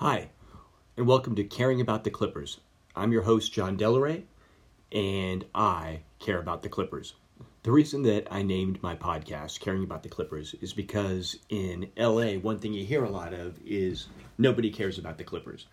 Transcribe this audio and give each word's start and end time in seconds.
Hi, 0.00 0.30
and 0.96 1.06
welcome 1.06 1.34
to 1.34 1.44
Caring 1.44 1.78
About 1.78 2.04
the 2.04 2.10
Clippers. 2.10 2.60
I'm 2.96 3.12
your 3.12 3.20
host, 3.20 3.52
John 3.52 3.76
Delaray, 3.76 4.22
and 4.90 5.44
I 5.54 6.00
care 6.18 6.40
about 6.40 6.62
the 6.62 6.70
Clippers. 6.70 7.12
The 7.64 7.70
reason 7.70 8.02
that 8.04 8.26
I 8.30 8.40
named 8.40 8.82
my 8.82 8.96
podcast 8.96 9.60
Caring 9.60 9.84
About 9.84 10.02
the 10.02 10.08
Clippers 10.08 10.54
is 10.62 10.72
because 10.72 11.36
in 11.50 11.90
LA, 11.98 12.36
one 12.36 12.58
thing 12.58 12.72
you 12.72 12.86
hear 12.86 13.04
a 13.04 13.10
lot 13.10 13.34
of 13.34 13.60
is 13.62 14.06
nobody 14.38 14.70
cares 14.70 14.96
about 14.96 15.18
the 15.18 15.24
Clippers. 15.24 15.66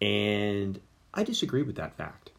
And 0.00 0.80
I 1.12 1.22
disagree 1.22 1.62
with 1.62 1.76
that 1.76 1.98
fact. 1.98 2.30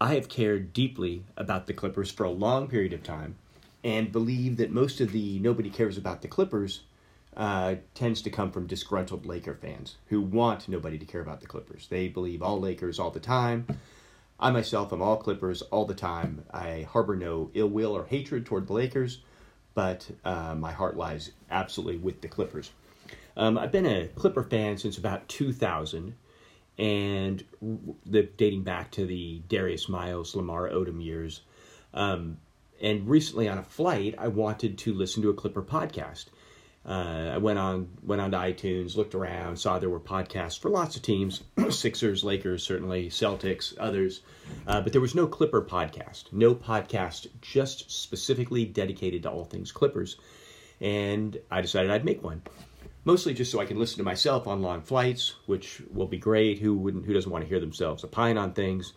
I 0.00 0.14
have 0.14 0.28
cared 0.28 0.72
deeply 0.72 1.22
about 1.36 1.68
the 1.68 1.74
Clippers 1.74 2.10
for 2.10 2.24
a 2.24 2.30
long 2.30 2.66
period 2.66 2.92
of 2.92 3.04
time 3.04 3.36
and 3.84 4.10
believe 4.10 4.56
that 4.56 4.72
most 4.72 5.00
of 5.00 5.12
the 5.12 5.38
nobody 5.38 5.70
cares 5.70 5.96
about 5.96 6.22
the 6.22 6.28
Clippers 6.28 6.80
uh, 7.38 7.76
tends 7.94 8.20
to 8.22 8.30
come 8.30 8.50
from 8.50 8.66
disgruntled 8.66 9.24
Laker 9.24 9.54
fans 9.54 9.96
who 10.06 10.20
want 10.20 10.68
nobody 10.68 10.98
to 10.98 11.06
care 11.06 11.20
about 11.20 11.40
the 11.40 11.46
Clippers. 11.46 11.86
They 11.88 12.08
believe 12.08 12.42
all 12.42 12.58
Lakers 12.58 12.98
all 12.98 13.12
the 13.12 13.20
time. 13.20 13.66
I 14.40 14.50
myself 14.50 14.92
am 14.92 15.00
all 15.00 15.16
Clippers 15.16 15.62
all 15.62 15.84
the 15.84 15.94
time. 15.94 16.44
I 16.52 16.86
harbor 16.90 17.14
no 17.14 17.50
ill 17.54 17.68
will 17.68 17.96
or 17.96 18.04
hatred 18.04 18.44
toward 18.44 18.66
the 18.66 18.72
Lakers, 18.72 19.20
but 19.74 20.10
uh, 20.24 20.56
my 20.56 20.72
heart 20.72 20.96
lies 20.96 21.30
absolutely 21.48 21.98
with 21.98 22.20
the 22.20 22.28
Clippers. 22.28 22.72
Um, 23.36 23.56
I've 23.56 23.72
been 23.72 23.86
a 23.86 24.08
Clipper 24.08 24.42
fan 24.42 24.76
since 24.76 24.98
about 24.98 25.28
2000, 25.28 26.14
and 26.76 27.44
the, 28.04 28.22
dating 28.36 28.64
back 28.64 28.90
to 28.92 29.06
the 29.06 29.42
Darius 29.48 29.88
Miles, 29.88 30.34
Lamar 30.34 30.68
Odom 30.70 31.04
years. 31.04 31.42
Um, 31.94 32.38
and 32.80 33.08
recently 33.08 33.48
on 33.48 33.58
a 33.58 33.62
flight, 33.62 34.16
I 34.18 34.26
wanted 34.26 34.78
to 34.78 34.94
listen 34.94 35.22
to 35.22 35.30
a 35.30 35.34
Clipper 35.34 35.62
podcast. 35.62 36.26
Uh, 36.88 37.32
I 37.34 37.36
went 37.36 37.58
on 37.58 37.86
went 38.02 38.22
on 38.22 38.30
to 38.30 38.38
iTunes, 38.38 38.96
looked 38.96 39.14
around, 39.14 39.58
saw 39.58 39.78
there 39.78 39.90
were 39.90 40.00
podcasts 40.00 40.58
for 40.58 40.70
lots 40.70 40.96
of 40.96 41.02
teams: 41.02 41.42
Sixers, 41.68 42.24
Lakers, 42.24 42.62
certainly 42.62 43.10
Celtics, 43.10 43.74
others. 43.78 44.22
Uh, 44.66 44.80
but 44.80 44.92
there 44.92 45.00
was 45.02 45.14
no 45.14 45.26
Clipper 45.26 45.60
podcast, 45.60 46.32
no 46.32 46.54
podcast 46.54 47.26
just 47.42 47.90
specifically 47.90 48.64
dedicated 48.64 49.24
to 49.24 49.30
all 49.30 49.44
things 49.44 49.70
Clippers. 49.70 50.16
And 50.80 51.38
I 51.50 51.60
decided 51.60 51.90
I'd 51.90 52.06
make 52.06 52.24
one, 52.24 52.40
mostly 53.04 53.34
just 53.34 53.52
so 53.52 53.60
I 53.60 53.66
can 53.66 53.78
listen 53.78 53.98
to 53.98 54.04
myself 54.04 54.46
on 54.46 54.62
long 54.62 54.80
flights, 54.80 55.34
which 55.44 55.82
will 55.92 56.06
be 56.06 56.18
great. 56.18 56.58
Who 56.58 56.74
wouldn't? 56.74 57.04
Who 57.04 57.12
doesn't 57.12 57.30
want 57.30 57.44
to 57.44 57.48
hear 57.48 57.60
themselves 57.60 58.02
opine 58.02 58.38
on 58.38 58.54
things? 58.54 58.94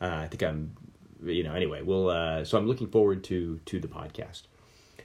Uh, 0.00 0.06
I 0.06 0.28
think 0.28 0.44
I'm, 0.44 0.76
you 1.24 1.42
know. 1.42 1.54
Anyway, 1.54 1.82
we'll. 1.82 2.08
Uh, 2.08 2.44
so 2.44 2.56
I'm 2.56 2.68
looking 2.68 2.86
forward 2.88 3.24
to 3.24 3.58
to 3.64 3.80
the 3.80 3.88
podcast. 3.88 4.42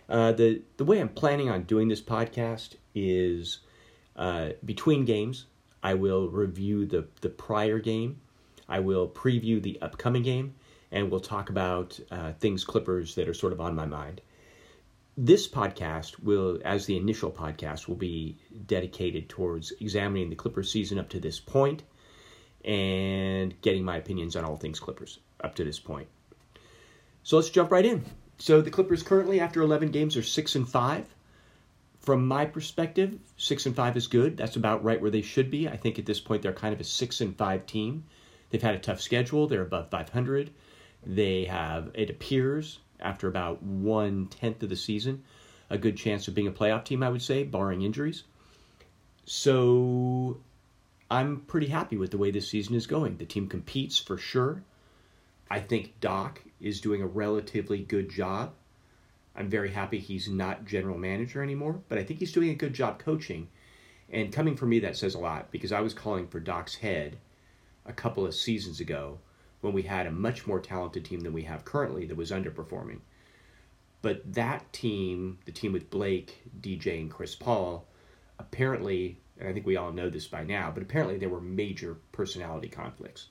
Uh, 0.10 0.32
the 0.32 0.62
the 0.78 0.86
way 0.86 1.00
I'm 1.00 1.10
planning 1.10 1.50
on 1.50 1.64
doing 1.64 1.88
this 1.88 2.02
podcast 2.02 2.76
is 2.96 3.60
uh, 4.16 4.50
between 4.64 5.06
games. 5.06 5.46
I 5.84 5.94
will 5.94 6.30
review 6.30 6.86
the 6.86 7.08
the 7.22 7.30
prior 7.30 7.80
game. 7.80 8.22
I 8.70 8.80
will 8.80 9.08
preview 9.08 9.62
the 9.62 9.80
upcoming 9.82 10.24
game, 10.24 10.56
and 10.92 11.10
we'll 11.10 11.20
talk 11.20 11.50
about 11.50 12.00
uh, 12.12 12.34
things 12.34 12.64
Clippers 12.64 13.16
that 13.16 13.28
are 13.28 13.34
sort 13.34 13.54
of 13.54 13.62
on 13.62 13.76
my 13.76 13.86
mind. 13.86 14.22
This 15.20 15.48
podcast 15.48 16.22
will, 16.22 16.60
as 16.64 16.86
the 16.86 16.96
initial 16.96 17.32
podcast, 17.32 17.88
will 17.88 17.96
be 17.96 18.38
dedicated 18.68 19.30
towards 19.30 19.72
examining 19.80 20.30
the 20.30 20.36
Clippers 20.36 20.72
season 20.72 21.00
up 21.00 21.10
to 21.10 21.20
this 21.20 21.40
point 21.40 21.84
and 22.64 23.60
getting 23.62 23.84
my 23.84 23.98
opinions 23.98 24.36
on 24.36 24.46
all 24.46 24.58
things 24.58 24.80
Clippers 24.80 25.20
up 25.44 25.56
to 25.56 25.64
this 25.64 25.80
point. 25.80 26.08
So 27.24 27.38
let's 27.38 27.50
jump 27.50 27.72
right 27.72 27.86
in. 27.86 28.06
So 28.38 28.62
the 28.62 28.70
Clippers 28.70 29.04
currently, 29.04 29.40
after 29.40 29.62
11 29.62 29.92
games, 29.92 30.16
are 30.16 30.24
six 30.24 30.56
and 30.56 30.68
five. 30.68 31.06
From 32.00 32.28
my 32.28 32.46
perspective, 32.46 33.20
six 33.36 33.66
and 33.66 33.76
five 33.76 33.98
is 33.98 34.08
good. 34.08 34.38
That's 34.38 34.56
about 34.56 34.84
right 34.84 35.02
where 35.02 35.12
they 35.12 35.22
should 35.22 35.52
be. 35.52 35.68
I 35.68 35.76
think 35.76 36.00
at 36.00 36.06
this 36.06 36.20
point 36.20 36.42
they're 36.42 36.54
kind 36.54 36.74
of 36.74 36.80
a 36.80 36.86
six 36.86 37.20
and 37.20 37.36
five 37.36 37.66
team. 37.66 38.06
They've 38.50 38.62
had 38.62 38.76
a 38.76 38.80
tough 38.80 39.02
schedule. 39.02 39.48
They're 39.48 39.64
above 39.64 39.90
500. 39.90 40.52
They 41.06 41.46
have, 41.46 41.92
it 41.94 42.10
appears, 42.10 42.80
after 43.00 43.28
about 43.28 43.62
one 43.62 44.28
tenth 44.28 44.64
of 44.64 44.70
the 44.70 44.76
season, 44.76 45.24
a 45.70 45.78
good 45.78 45.98
chance 45.98 46.28
of 46.28 46.36
being 46.36 46.48
a 46.48 46.52
playoff 46.52 46.86
team. 46.86 47.04
I 47.04 47.10
would 47.10 47.22
say, 47.22 47.44
barring 47.44 47.82
injuries. 47.82 48.24
So 49.26 50.38
I'm 51.12 51.42
pretty 51.42 51.68
happy 51.68 51.98
with 51.98 52.12
the 52.12 52.18
way 52.18 52.32
this 52.32 52.50
season 52.50 52.76
is 52.76 52.88
going. 52.88 53.18
The 53.18 53.26
team 53.26 53.48
competes 53.48 54.00
for 54.00 54.18
sure. 54.18 54.64
I 55.50 55.60
think 55.60 56.00
Doc 56.00 56.42
is 56.60 56.82
doing 56.82 57.02
a 57.02 57.08
relatively 57.08 57.80
good 57.80 58.10
job. 58.10 58.54
I'm 59.36 59.50
very 59.50 59.72
happy 59.72 60.00
he's 60.00 60.28
not 60.28 60.66
general 60.66 60.98
manager 60.98 61.44
anymore, 61.44 61.82
but 61.88 61.98
I 61.98 62.04
think 62.04 62.20
he's 62.20 62.32
doing 62.32 62.50
a 62.50 62.56
good 62.56 62.74
job 62.74 63.00
coaching. 63.00 63.48
And 64.10 64.34
coming 64.34 64.56
from 64.56 64.70
me, 64.70 64.80
that 64.80 64.98
says 64.98 65.16
a 65.16 65.20
lot 65.20 65.52
because 65.52 65.72
I 65.72 65.82
was 65.82 65.94
calling 65.94 66.28
for 66.28 66.40
Doc's 66.40 66.76
head 66.76 67.18
a 67.86 67.94
couple 67.94 68.26
of 68.26 68.34
seasons 68.34 68.80
ago 68.80 69.20
when 69.62 69.74
we 69.74 69.84
had 69.84 70.08
a 70.08 70.12
much 70.12 70.48
more 70.48 70.60
talented 70.60 71.06
team 71.06 71.22
than 71.22 71.34
we 71.34 71.44
have 71.44 71.66
currently 71.66 72.06
that 72.06 72.18
was 72.18 72.32
underperforming. 72.32 73.00
But 74.02 74.34
that 74.34 74.72
team, 74.74 75.40
the 75.46 75.52
team 75.52 75.74
with 75.74 75.90
Blake, 75.90 76.42
DJ, 76.62 77.02
and 77.02 77.12
Chris 77.12 77.36
Paul, 77.36 77.88
apparently, 78.40 79.20
and 79.40 79.48
I 79.48 79.54
think 79.54 79.66
we 79.66 79.78
all 79.78 79.92
know 79.92 80.10
this 80.10 80.28
by 80.28 80.44
now, 80.44 80.72
but 80.72 80.84
apparently 80.84 81.18
there 81.18 81.30
were 81.30 81.42
major 81.42 81.98
personality 82.12 82.70
conflicts. 82.70 83.28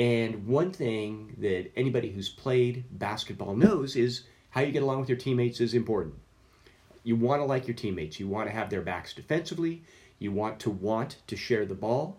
And 0.00 0.46
one 0.46 0.72
thing 0.72 1.34
that 1.40 1.72
anybody 1.76 2.10
who's 2.10 2.30
played 2.30 2.84
basketball 2.90 3.54
knows 3.54 3.96
is 3.96 4.22
how 4.48 4.62
you 4.62 4.72
get 4.72 4.82
along 4.82 5.00
with 5.00 5.10
your 5.10 5.18
teammates 5.18 5.60
is 5.60 5.74
important. 5.74 6.14
You 7.04 7.16
want 7.16 7.42
to 7.42 7.44
like 7.44 7.68
your 7.68 7.76
teammates. 7.76 8.18
You 8.18 8.26
want 8.26 8.48
to 8.48 8.54
have 8.54 8.70
their 8.70 8.80
backs 8.80 9.12
defensively. 9.12 9.82
You 10.18 10.32
want 10.32 10.60
to 10.60 10.70
want 10.70 11.18
to 11.26 11.36
share 11.36 11.66
the 11.66 11.74
ball. 11.74 12.16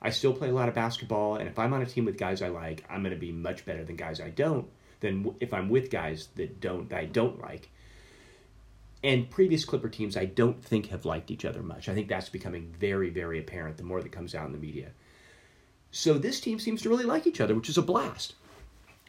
I 0.00 0.08
still 0.08 0.32
play 0.32 0.48
a 0.48 0.54
lot 0.54 0.70
of 0.70 0.74
basketball, 0.74 1.36
and 1.36 1.46
if 1.46 1.58
I'm 1.58 1.74
on 1.74 1.82
a 1.82 1.86
team 1.86 2.06
with 2.06 2.16
guys 2.16 2.40
I 2.40 2.48
like, 2.48 2.86
I'm 2.88 3.02
going 3.02 3.14
to 3.14 3.20
be 3.20 3.32
much 3.32 3.66
better 3.66 3.84
than 3.84 3.96
guys 3.96 4.22
I 4.22 4.30
don't. 4.30 4.66
Than 5.00 5.34
if 5.38 5.52
I'm 5.52 5.68
with 5.68 5.90
guys 5.90 6.28
that 6.36 6.62
don't 6.62 6.88
that 6.88 6.98
I 6.98 7.04
don't 7.04 7.42
like. 7.42 7.68
And 9.04 9.28
previous 9.28 9.66
Clipper 9.66 9.90
teams, 9.90 10.16
I 10.16 10.24
don't 10.24 10.64
think 10.64 10.86
have 10.86 11.04
liked 11.04 11.30
each 11.30 11.44
other 11.44 11.62
much. 11.62 11.90
I 11.90 11.94
think 11.94 12.08
that's 12.08 12.30
becoming 12.30 12.74
very, 12.80 13.10
very 13.10 13.38
apparent 13.38 13.76
the 13.76 13.82
more 13.84 14.00
that 14.00 14.12
comes 14.12 14.34
out 14.34 14.46
in 14.46 14.52
the 14.52 14.58
media. 14.58 14.92
So 15.90 16.14
this 16.14 16.40
team 16.40 16.58
seems 16.58 16.82
to 16.82 16.88
really 16.88 17.04
like 17.04 17.26
each 17.26 17.40
other, 17.40 17.54
which 17.54 17.68
is 17.68 17.78
a 17.78 17.82
blast. 17.82 18.34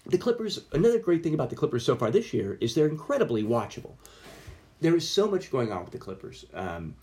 The 0.06 0.17
Clippers, 0.17 0.62
another 0.72 1.00
great 1.00 1.23
thing 1.23 1.34
about 1.34 1.50
the 1.50 1.56
Clippers 1.56 1.85
so 1.85 1.95
far 1.95 2.09
this 2.09 2.34
year 2.34 2.57
is 2.62 2.73
they're 2.73 2.88
incredibly 2.88 3.44
watchable. 3.44 3.94
There 4.81 4.95
is 4.95 5.07
so 5.07 5.29
much 5.29 5.51
going 5.51 5.72
on 5.72 5.84
with 5.84 5.91
the 5.91 5.97
Clippers. 5.97 6.45
Um, 6.53 6.95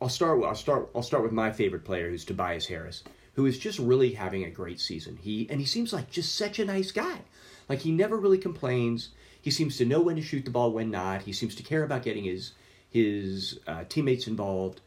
I'll 0.00 0.08
start. 0.08 0.42
I'll 0.44 0.54
start. 0.54 0.90
I'll 0.94 1.02
start 1.02 1.22
with 1.22 1.32
my 1.32 1.50
favorite 1.50 1.84
player, 1.84 2.10
who's 2.10 2.24
Tobias 2.24 2.66
Harris, 2.66 3.04
who 3.34 3.46
is 3.46 3.58
just 3.58 3.78
really 3.78 4.12
having 4.12 4.44
a 4.44 4.50
great 4.50 4.80
season. 4.80 5.16
He 5.16 5.48
and 5.48 5.60
he 5.60 5.66
seems 5.66 5.92
like 5.92 6.10
just 6.10 6.34
such 6.34 6.58
a 6.58 6.64
nice 6.64 6.92
guy. 6.92 7.20
Like 7.68 7.80
he 7.80 7.92
never 7.92 8.16
really 8.16 8.38
complains. 8.38 9.10
He 9.40 9.50
seems 9.50 9.76
to 9.78 9.84
know 9.84 10.00
when 10.00 10.16
to 10.16 10.22
shoot 10.22 10.44
the 10.44 10.50
ball, 10.50 10.72
when 10.72 10.90
not. 10.90 11.22
He 11.22 11.32
seems 11.32 11.54
to 11.54 11.62
care 11.62 11.84
about 11.84 12.02
getting 12.02 12.24
his 12.24 12.52
his 12.90 13.58
uh, 13.66 13.84
teammates 13.88 14.26
involved. 14.26 14.80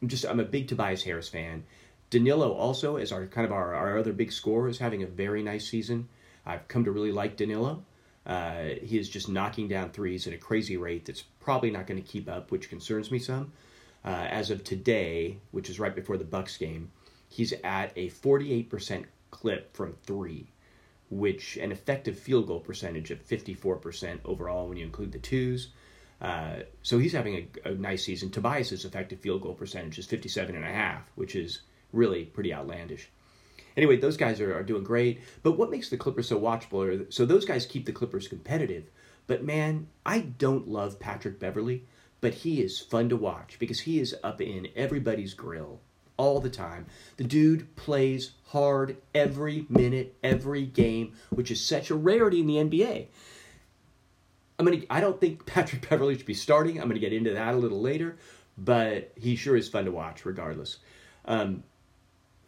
I'm 0.00 0.08
just 0.08 0.24
I'm 0.24 0.40
a 0.40 0.44
big 0.44 0.68
Tobias 0.68 1.02
Harris 1.02 1.28
fan. 1.28 1.64
Danilo 2.10 2.52
also, 2.52 2.96
as 2.96 3.12
our 3.12 3.26
kind 3.26 3.46
of 3.46 3.52
our, 3.52 3.74
our 3.74 3.96
other 3.96 4.12
big 4.12 4.32
scorer, 4.32 4.68
is 4.68 4.78
having 4.78 5.02
a 5.02 5.06
very 5.06 5.42
nice 5.42 5.68
season. 5.68 6.08
I've 6.44 6.66
come 6.68 6.84
to 6.84 6.90
really 6.90 7.12
like 7.12 7.36
Danilo. 7.36 7.84
Uh, 8.26 8.74
he 8.82 8.98
is 8.98 9.08
just 9.08 9.28
knocking 9.28 9.68
down 9.68 9.90
threes 9.90 10.26
at 10.26 10.32
a 10.32 10.38
crazy 10.38 10.76
rate 10.76 11.06
that's 11.06 11.22
probably 11.22 11.70
not 11.70 11.86
going 11.86 12.02
to 12.02 12.08
keep 12.08 12.28
up, 12.28 12.50
which 12.50 12.68
concerns 12.68 13.10
me 13.10 13.18
some. 13.18 13.52
Uh, 14.04 14.08
as 14.08 14.50
of 14.50 14.64
today, 14.64 15.38
which 15.52 15.70
is 15.70 15.78
right 15.78 15.94
before 15.94 16.16
the 16.16 16.24
Bucks 16.24 16.56
game, 16.56 16.90
he's 17.28 17.52
at 17.64 17.92
a 17.96 18.10
48% 18.10 19.04
clip 19.30 19.74
from 19.74 19.94
three, 20.04 20.48
which 21.10 21.56
an 21.56 21.70
effective 21.72 22.18
field 22.18 22.46
goal 22.46 22.60
percentage 22.60 23.10
of 23.10 23.26
54% 23.26 24.18
overall 24.24 24.68
when 24.68 24.78
you 24.78 24.84
include 24.84 25.12
the 25.12 25.18
twos. 25.18 25.68
Uh, 26.20 26.60
so 26.82 26.98
he's 26.98 27.12
having 27.12 27.48
a, 27.64 27.70
a, 27.70 27.74
nice 27.74 28.04
season. 28.04 28.30
Tobias's 28.30 28.84
effective 28.84 29.20
field 29.20 29.40
goal 29.40 29.54
percentage 29.54 29.98
is 29.98 30.06
57.5, 30.06 30.98
which 31.14 31.34
is 31.34 31.62
really 31.92 32.24
pretty 32.24 32.52
outlandish. 32.52 33.10
Anyway, 33.76 33.96
those 33.96 34.16
guys 34.16 34.40
are, 34.40 34.54
are 34.54 34.62
doing 34.62 34.84
great. 34.84 35.20
But 35.42 35.52
what 35.52 35.70
makes 35.70 35.88
the 35.88 35.96
Clippers 35.96 36.28
so 36.28 36.40
watchable? 36.40 37.06
Are, 37.06 37.10
so 37.10 37.24
those 37.24 37.44
guys 37.44 37.66
keep 37.66 37.86
the 37.86 37.92
Clippers 37.92 38.28
competitive. 38.28 38.90
But 39.26 39.44
man, 39.44 39.88
I 40.04 40.20
don't 40.20 40.68
love 40.68 40.98
Patrick 40.98 41.38
Beverley, 41.38 41.84
but 42.20 42.34
he 42.34 42.60
is 42.60 42.80
fun 42.80 43.08
to 43.10 43.16
watch 43.16 43.56
because 43.58 43.80
he 43.80 44.00
is 44.00 44.14
up 44.22 44.40
in 44.40 44.68
everybody's 44.74 45.34
grill 45.34 45.80
all 46.16 46.40
the 46.40 46.50
time. 46.50 46.86
The 47.16 47.24
dude 47.24 47.74
plays 47.76 48.32
hard 48.48 48.96
every 49.14 49.66
minute, 49.68 50.16
every 50.22 50.66
game, 50.66 51.14
which 51.30 51.50
is 51.50 51.64
such 51.64 51.90
a 51.90 51.94
rarity 51.94 52.40
in 52.40 52.46
the 52.46 52.56
NBA. 52.56 53.06
I'm 54.58 54.66
gonna. 54.66 54.82
I 54.90 55.00
don't 55.00 55.18
think 55.18 55.46
Patrick 55.46 55.88
Beverley 55.88 56.16
should 56.16 56.26
be 56.26 56.34
starting. 56.34 56.78
I'm 56.80 56.88
gonna 56.88 57.00
get 57.00 57.14
into 57.14 57.32
that 57.32 57.54
a 57.54 57.56
little 57.56 57.80
later, 57.80 58.18
but 58.58 59.12
he 59.16 59.34
sure 59.34 59.56
is 59.56 59.68
fun 59.68 59.86
to 59.86 59.90
watch, 59.90 60.26
regardless. 60.26 60.78
Um, 61.24 61.62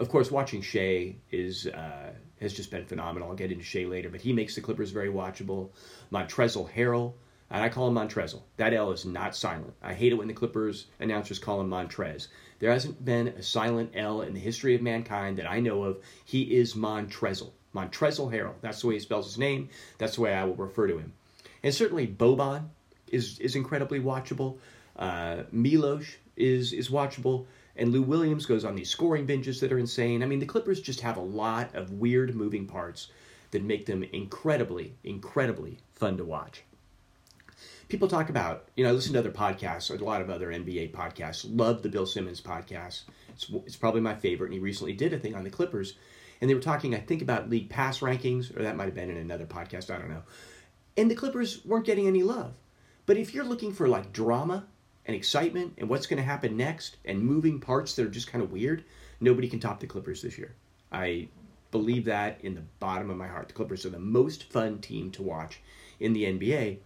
of 0.03 0.09
course, 0.09 0.31
watching 0.31 0.61
Shai 0.63 1.17
is 1.31 1.67
uh, 1.67 2.13
has 2.41 2.53
just 2.53 2.71
been 2.71 2.85
phenomenal. 2.85 3.29
I'll 3.29 3.37
get 3.37 3.53
into 3.53 3.65
Shai 3.65 3.85
later, 3.85 4.09
but 4.09 4.21
he 4.21 4.33
makes 4.33 4.55
the 4.55 4.61
Clippers 4.61 4.91
very 4.91 5.09
watchable. 5.09 5.71
Montrezl 6.13 6.71
Harrell 6.71 7.15
and 7.53 7.63
I 7.63 7.69
call 7.69 7.89
him 7.89 7.95
Montrezl. 7.95 8.41
That 8.57 8.73
L 8.73 8.93
is 8.93 9.05
not 9.05 9.37
silent. 9.37 9.75
I 9.83 9.93
hate 9.93 10.13
it 10.13 10.17
when 10.17 10.27
the 10.27 10.35
Clippers 10.35 10.87
announcers 10.99 11.39
call 11.39 11.61
him 11.61 11.69
Montrez. 11.69 12.29
There 12.61 12.73
hasn't 12.73 13.05
been 13.05 13.29
a 13.29 13.43
silent 13.43 13.93
L 13.95 14.23
in 14.23 14.33
the 14.33 14.41
history 14.41 14.75
of 14.75 14.81
mankind 14.81 15.37
that 15.37 15.51
I 15.51 15.61
know 15.61 15.85
of. 15.85 15.99
He 16.25 16.43
is 16.57 16.75
Montrezl. 16.75 17.51
Montrezl 17.75 18.33
Harrell. 18.33 18.55
That's 18.63 18.81
the 18.81 18.87
way 18.87 18.95
he 18.95 19.01
spells 19.01 19.27
his 19.27 19.39
name. 19.39 19.69
That's 19.99 20.17
the 20.17 20.23
way 20.23 20.33
I 20.33 20.45
will 20.45 20.55
refer 20.55 20.87
to 20.89 20.97
him. 20.99 21.13
And 21.63 21.75
certainly 21.75 22.07
Boban 22.07 22.69
is 23.09 23.39
is 23.39 23.55
incredibly 23.55 24.01
watchable. 24.01 24.57
Uh, 24.97 25.43
Milos 25.53 26.07
is 26.37 26.73
is 26.73 26.89
watchable. 26.89 27.45
And 27.77 27.91
Lou 27.91 28.03
Williams 28.03 28.47
goes 28.47 28.65
on 28.65 28.75
these 28.75 28.91
scoring 28.91 29.27
binges 29.27 29.61
that 29.61 29.73
are 29.73 29.79
insane. 29.79 30.23
I 30.23 30.27
mean, 30.27 30.41
the 30.41 30.47
Clippers 30.47 30.81
just 30.81 31.01
have 31.01 31.17
a 31.17 31.23
lot 31.23 31.75
of 31.75 31.93
weird 31.93 32.35
moving 32.35 32.67
parts 32.67 33.09
that 33.51 33.63
make 33.63 33.87
them 33.87 34.03
incredibly, 34.03 34.95
incredibly 35.05 35.79
fun 35.95 36.17
to 36.19 36.25
watch. 36.25 36.63
People 37.89 38.09
talk 38.09 38.31
about, 38.31 38.69
you 38.77 38.85
know, 38.85 38.91
I 38.91 38.93
listen 38.93 39.13
to 39.15 39.19
other 39.19 39.31
podcasts, 39.31 39.91
a 39.91 40.05
lot 40.05 40.23
of 40.23 40.31
other 40.31 40.49
NBA 40.49 40.93
podcasts. 40.93 41.47
Love 41.49 41.83
the 41.83 41.89
Bill 41.89 42.07
Simmons 42.07 42.41
podcast. 42.41 43.03
It's, 43.29 43.51
it's 43.67 43.77
probably 43.77 44.01
my 44.01 44.15
favorite, 44.15 44.47
and 44.47 44.55
he 44.55 44.61
recently 44.61 44.95
did 44.95 45.13
a 45.13 45.19
thing 45.19 45.35
on 45.35 45.45
the 45.45 45.51
Clippers. 45.51 45.95
And 46.41 46.49
they 46.49 46.55
were 46.55 46.61
talking, 46.61 46.95
I 46.95 46.99
think, 46.99 47.23
about 47.23 47.51
league 47.51 47.69
pass 47.69 48.01
rankings, 48.01 48.57
or 48.57 48.63
that 48.63 48.77
might 48.77 48.87
have 48.87 48.95
been 48.95 49.11
in 49.11 49.19
another 49.19 49.45
podcast, 49.45 49.95
I 49.95 49.99
don't 49.99 50.11
know. 50.11 50.23
And 50.97 51.11
the 51.11 51.15
Clippers 51.15 51.65
weren't 51.65 51.87
getting 51.87 52.07
any 52.07 52.23
love. 52.23 52.55
But 53.05 53.17
if 53.17 53.35
you're 53.35 53.45
looking 53.45 53.73
for 53.73 53.89
like 53.89 54.13
drama 54.13 54.65
and 55.07 55.17
excitement 55.17 55.75
and 55.79 55.89
what's 55.89 56.07
going 56.07 56.19
to 56.19 56.23
happen 56.23 56.57
next 56.57 56.97
and 57.05 57.21
moving 57.21 57.61
parts 57.61 57.95
that 57.95 58.07
are 58.07 58.11
just 58.11 58.31
kind 58.31 58.43
of 58.43 58.53
weird, 58.53 58.85
nobody 59.21 59.49
can 59.49 59.61
top 59.61 59.81
the 59.81 59.87
Clippers 59.87 60.23
this 60.23 60.39
year. 60.39 60.55
I 60.91 61.29
believe 61.71 62.05
that 62.05 62.39
in 62.43 62.55
the 62.55 62.63
bottom 62.79 63.11
of 63.11 63.17
my 63.17 63.27
heart. 63.27 63.49
The 63.49 63.55
Clippers 63.55 63.85
are 63.85 63.91
the 63.91 63.99
most 63.99 64.45
fun 64.45 64.79
team 64.79 65.11
to 65.13 65.23
watch 65.23 65.61
in 65.99 66.13
the 66.13 66.25
NBA. 66.25 66.79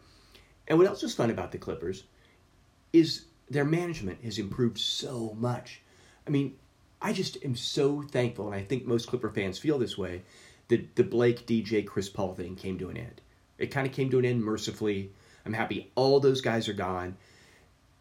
And 0.68 0.78
what 0.78 0.86
else 0.86 1.02
is 1.02 1.14
fun 1.14 1.30
about 1.30 1.52
the 1.52 1.58
Clippers 1.58 2.04
is 2.92 3.26
their 3.50 3.64
management 3.64 4.24
has 4.24 4.38
improved 4.38 4.78
so 4.78 5.36
much. 5.38 5.82
I 6.26 6.30
mean, 6.30 6.54
I 7.02 7.12
just 7.12 7.44
am 7.44 7.54
so 7.54 8.02
thankful, 8.02 8.46
and 8.46 8.54
I 8.54 8.62
think 8.62 8.86
most 8.86 9.08
Clipper 9.08 9.30
fans 9.30 9.58
feel 9.58 9.78
this 9.78 9.98
way, 9.98 10.22
that 10.68 10.96
the 10.96 11.04
Blake, 11.04 11.46
DJ, 11.46 11.86
Chris 11.86 12.08
Paul 12.08 12.34
thing 12.34 12.56
came 12.56 12.78
to 12.78 12.88
an 12.88 12.96
end. 12.96 13.20
It 13.58 13.70
kind 13.70 13.86
of 13.86 13.92
came 13.92 14.10
to 14.10 14.18
an 14.18 14.24
end 14.24 14.42
mercifully. 14.42 15.12
I'm 15.44 15.52
happy 15.52 15.92
all 15.94 16.18
those 16.20 16.40
guys 16.40 16.68
are 16.68 16.74
gone. 16.74 17.16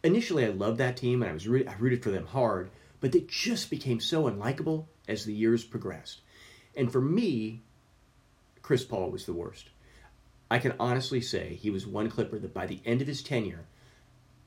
Initially, 0.05 0.45
I 0.45 0.49
loved 0.49 0.77
that 0.77 0.97
team 0.97 1.23
and 1.23 1.31
I 1.31 1.33
was 1.33 1.47
I 1.47 1.75
rooted 1.79 2.03
for 2.03 2.11
them 2.11 2.27
hard, 2.27 2.69
but 2.99 3.11
they 3.11 3.21
just 3.21 3.71
became 3.71 3.99
so 3.99 4.29
unlikable 4.29 4.85
as 5.07 5.25
the 5.25 5.33
years 5.33 5.63
progressed. 5.63 6.21
And 6.77 6.91
for 6.91 7.01
me, 7.01 7.63
Chris 8.61 8.83
Paul 8.83 9.09
was 9.09 9.25
the 9.25 9.33
worst. 9.33 9.69
I 10.51 10.59
can 10.59 10.75
honestly 10.79 11.21
say 11.21 11.55
he 11.55 11.71
was 11.71 11.87
one 11.87 12.11
Clipper 12.11 12.37
that 12.37 12.53
by 12.53 12.67
the 12.67 12.81
end 12.85 13.01
of 13.01 13.07
his 13.07 13.23
tenure, 13.23 13.65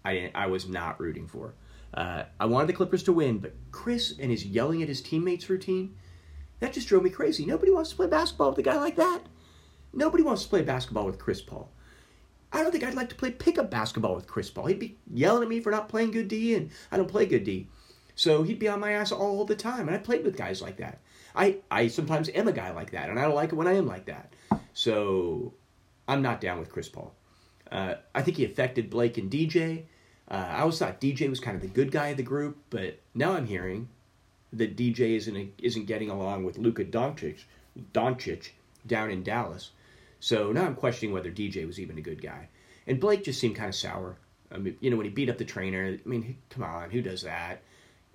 I 0.05 0.31
I 0.33 0.47
was 0.47 0.69
not 0.69 1.01
rooting 1.01 1.27
for. 1.27 1.55
Uh, 1.93 2.25
I 2.39 2.47
wanted 2.47 2.69
the 2.69 2.75
Clippers 2.75 3.03
to 3.05 3.13
win, 3.13 3.39
but 3.39 3.57
Chris 3.73 4.15
and 4.17 4.31
his 4.31 4.47
yelling 4.47 4.81
at 4.81 4.89
his 4.89 5.01
teammates 5.01 5.51
routine, 5.51 5.97
that 6.61 6.73
just 6.73 6.87
drove 6.87 7.03
me 7.03 7.11
crazy. 7.11 7.45
Nobody 7.45 7.73
wants 7.73 7.91
to 7.91 7.97
play 7.97 8.07
basketball 8.07 8.51
with 8.51 8.61
a 8.61 8.63
guy 8.63 8.77
like 8.77 8.95
that. 8.95 9.23
Nobody 9.93 10.23
wants 10.23 10.45
to 10.45 10.49
play 10.49 10.63
basketball 10.63 11.07
with 11.07 11.19
Chris 11.19 11.43
Paul. 11.43 11.73
I 12.53 12.63
don't 12.63 12.73
think 12.73 12.85
I'd 12.85 12.95
like 12.95 13.11
to 13.11 13.15
play 13.15 13.31
pickup 13.31 13.71
basketball 13.71 14.15
with 14.15 14.27
Chris 14.27 14.51
Paul. 14.51 14.67
He'd 14.67 14.79
be 14.79 14.97
yelling 15.13 15.43
at 15.43 15.49
me 15.49 15.61
for 15.61 15.71
not 15.71 15.89
playing 15.89 16.13
good 16.13 16.29
D, 16.29 16.55
and 16.55 16.71
I 16.91 16.97
don't 16.97 17.09
play 17.09 17.27
good 17.27 17.45
D. 17.45 17.69
So 18.15 18.43
he'd 18.43 18.59
be 18.59 18.69
on 18.69 18.81
my 18.81 18.93
ass 18.93 19.13
all 19.13 19.45
the 19.45 19.55
time. 19.55 19.87
And 19.87 19.91
I 19.91 19.99
played 19.99 20.25
with 20.25 20.37
guys 20.37 20.61
like 20.63 20.79
that. 20.79 21.01
I, 21.35 21.59
I 21.71 21.89
sometimes 21.89 22.29
am 22.31 22.49
a 22.49 22.53
guy 22.53 22.73
like 22.73 22.91
that, 22.93 23.11
and 23.11 23.19
I 23.19 23.23
don't 23.23 23.35
like 23.35 23.53
it 23.53 23.55
when 23.55 23.69
I 23.69 23.75
am 23.75 23.87
like 23.87 24.07
that. 24.07 24.33
So 24.73 25.53
I'm 26.09 26.23
not 26.23 26.41
down 26.41 26.59
with 26.59 26.73
Chris 26.73 26.89
Paul. 26.89 27.15
Uh, 27.71 27.95
I 28.15 28.23
think 28.23 28.39
he 28.39 28.45
affected 28.45 28.91
Blake 28.91 29.19
and 29.19 29.31
DJ. 29.31 29.85
Uh, 30.31 30.47
I 30.51 30.61
always 30.61 30.79
thought 30.79 31.01
DJ 31.01 31.29
was 31.29 31.41
kind 31.41 31.55
of 31.55 31.63
the 31.63 31.69
good 31.69 31.91
guy 31.91 32.09
of 32.09 32.17
the 32.17 32.23
group, 32.23 32.59
but 32.71 32.99
now 33.15 33.33
I'm 33.35 33.47
hearing 33.47 33.89
that 34.53 34.77
DJ 34.77 35.17
isn't 35.17 35.53
isn't 35.59 35.87
getting 35.87 36.11
along 36.11 36.45
with 36.45 36.59
Luka 36.59 36.85
Doncic, 36.85 37.45
Doncic 37.93 38.51
down 38.87 39.11
in 39.11 39.23
Dallas. 39.23 39.71
So 40.21 40.53
now 40.53 40.65
I'm 40.65 40.75
questioning 40.75 41.15
whether 41.15 41.31
DJ 41.31 41.67
was 41.67 41.79
even 41.81 41.99
a 41.99 42.03
good 42.03 42.23
guy. 42.23 42.49
And 42.87 43.01
Blake 43.01 43.25
just 43.25 43.41
seemed 43.41 43.57
kind 43.57 43.69
of 43.69 43.75
sour. 43.75 44.19
I 44.51 44.59
mean, 44.59 44.77
you 44.81 44.91
know, 44.91 44.97
when 44.97 45.07
he 45.07 45.11
beat 45.11 45.29
up 45.31 45.39
the 45.39 45.45
trainer, 45.45 45.99
I 46.05 46.09
mean, 46.09 46.39
come 46.51 46.65
on, 46.65 46.91
who 46.91 47.03
does 47.03 47.23
that? 47.23 47.63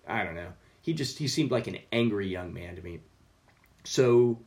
I 0.07 0.23
don't 0.23 0.35
know. 0.35 0.53
He 0.81 0.93
just 0.93 1.17
he 1.17 1.27
seemed 1.27 1.51
like 1.51 1.67
an 1.67 1.77
angry 1.91 2.27
young 2.27 2.53
man 2.53 2.75
to 2.75 2.81
me. 2.81 2.99
So 3.83 4.39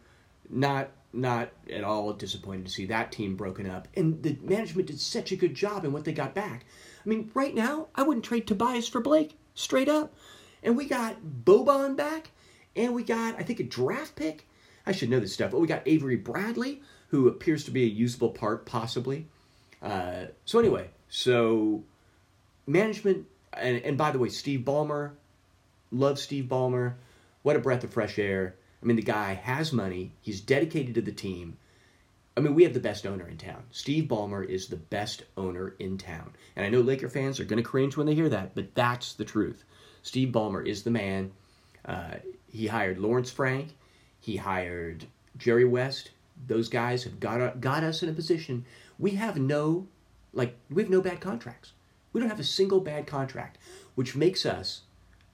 not 0.51 0.91
not 1.13 1.51
at 1.73 1.85
all 1.85 2.13
disappointed 2.13 2.67
to 2.67 2.73
see 2.73 2.87
that 2.87 3.11
team 3.11 3.37
broken 3.37 3.69
up. 3.69 3.89
And 3.95 4.23
the 4.23 4.39
management 4.43 4.89
did 4.89 5.01
such 5.01 5.33
a 5.33 5.37
good 5.37 5.55
job 5.55 5.85
in 5.85 5.93
what 5.93 6.05
they 6.05 6.13
got 6.13 6.35
back. 6.35 6.67
I 7.05 7.09
mean, 7.09 7.31
right 7.35 7.55
now, 7.55 7.89
I 7.95 8.03
wouldn't 8.03 8.25
trade 8.25 8.47
Tobias 8.47 8.89
for 8.89 9.01
Blake, 9.01 9.39
straight 9.55 9.89
up. 9.89 10.15
And 10.63 10.77
we 10.77 10.87
got 10.87 11.17
Boban 11.45 11.97
back, 11.97 12.31
and 12.75 12.95
we 12.95 13.03
got, 13.03 13.39
I 13.39 13.43
think, 13.45 13.61
a 13.61 13.65
draft 13.65 14.17
pick. 14.17 14.47
I 14.85 14.93
should 14.93 15.09
know 15.09 15.21
this 15.21 15.33
stuff, 15.33 15.53
but 15.53 15.61
we 15.61 15.67
got 15.67 15.83
Avery 15.87 16.17
Bradley, 16.17 16.83
who 17.09 17.29
appears 17.29 17.65
to 17.65 17.71
be 17.71 17.85
a 17.85 17.89
usable 17.89 18.31
part, 18.31 18.67
possibly. 18.67 19.27
Uh, 19.83 20.27
so 20.45 20.59
anyway, 20.59 20.89
so 21.09 21.83
management, 22.67 23.27
and, 23.53 23.79
and 23.83 23.97
by 23.97 24.11
the 24.11 24.19
way, 24.19 24.29
Steve 24.29 24.61
Ballmer, 24.61 25.13
love 25.91 26.19
Steve 26.19 26.47
Ballmer. 26.47 26.95
What 27.43 27.57
a 27.57 27.61
breath 27.61 27.85
of 27.85 27.93
fresh 27.93 28.19
air. 28.19 28.57
I 28.83 28.87
mean, 28.87 28.97
the 28.97 29.03
guy 29.03 29.35
has 29.35 29.73
money. 29.73 30.13
He's 30.21 30.41
dedicated 30.41 30.95
to 30.97 31.03
the 31.03 31.13
team. 31.13 31.57
I 32.37 32.41
mean, 32.41 32.55
we 32.55 32.65
have 32.65 32.75
the 32.75 32.81
best 32.81 33.07
owner 33.07 33.27
in 33.27 33.39
town. 33.39 33.63
Steve 33.71 34.05
Ballmer 34.05 34.47
is 34.47 34.67
the 34.67 34.77
best 34.77 35.25
owner 35.39 35.75
in 35.79 35.97
town. 35.97 36.33
And 36.55 36.67
I 36.67 36.69
know 36.69 36.83
Laker 36.83 37.09
fans 37.09 37.41
are 37.41 37.45
going 37.45 37.63
to 37.63 37.69
cringe 37.69 37.97
when 37.97 38.07
they 38.07 38.15
hear 38.15 38.29
that, 38.29 38.55
but 38.55 38.75
that's 38.75 39.15
the 39.15 39.25
truth. 39.25 39.65
Steve 40.03 40.29
Ballmer 40.29 40.67
is 40.67 40.83
the 40.83 40.91
man. 40.91 41.33
Uh, 41.85 42.17
he 42.53 42.67
hired 42.67 42.99
Lawrence 42.99 43.31
Frank. 43.31 43.75
He 44.21 44.37
hired 44.37 45.07
Jerry 45.39 45.65
West, 45.65 46.11
those 46.47 46.69
guys 46.69 47.05
have 47.05 47.19
got 47.21 47.41
uh, 47.41 47.53
got 47.61 47.83
us 47.83 48.03
in 48.03 48.09
a 48.09 48.13
position 48.13 48.65
we 48.99 49.13
have 49.13 49.39
no 49.39 49.87
like 50.33 50.57
we 50.71 50.83
have 50.83 50.91
no 50.91 51.01
bad 51.01 51.21
contracts. 51.21 51.73
We 52.13 52.21
don't 52.21 52.31
have 52.31 52.41
a 52.41 52.45
single 52.45 52.81
bad 52.81 53.07
contract, 53.07 53.59
which 53.95 54.15
makes 54.15 54.47
us 54.47 54.83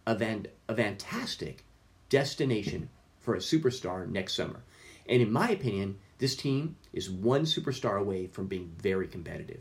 a 0.07 0.15
van, 0.15 0.47
a 0.69 0.75
fantastic 0.75 1.65
destination 2.09 2.89
for 3.21 3.35
a 3.35 3.39
superstar 3.39 4.09
next 4.09 4.35
summer. 4.35 4.63
And 5.09 5.21
in 5.21 5.33
my 5.33 5.51
opinion, 5.51 5.99
this 6.19 6.37
team 6.37 6.77
is 6.93 7.11
one 7.11 7.43
superstar 7.43 8.01
away 8.01 8.27
from 8.27 8.47
being 8.47 8.73
very 8.79 9.07
competitive. 9.07 9.61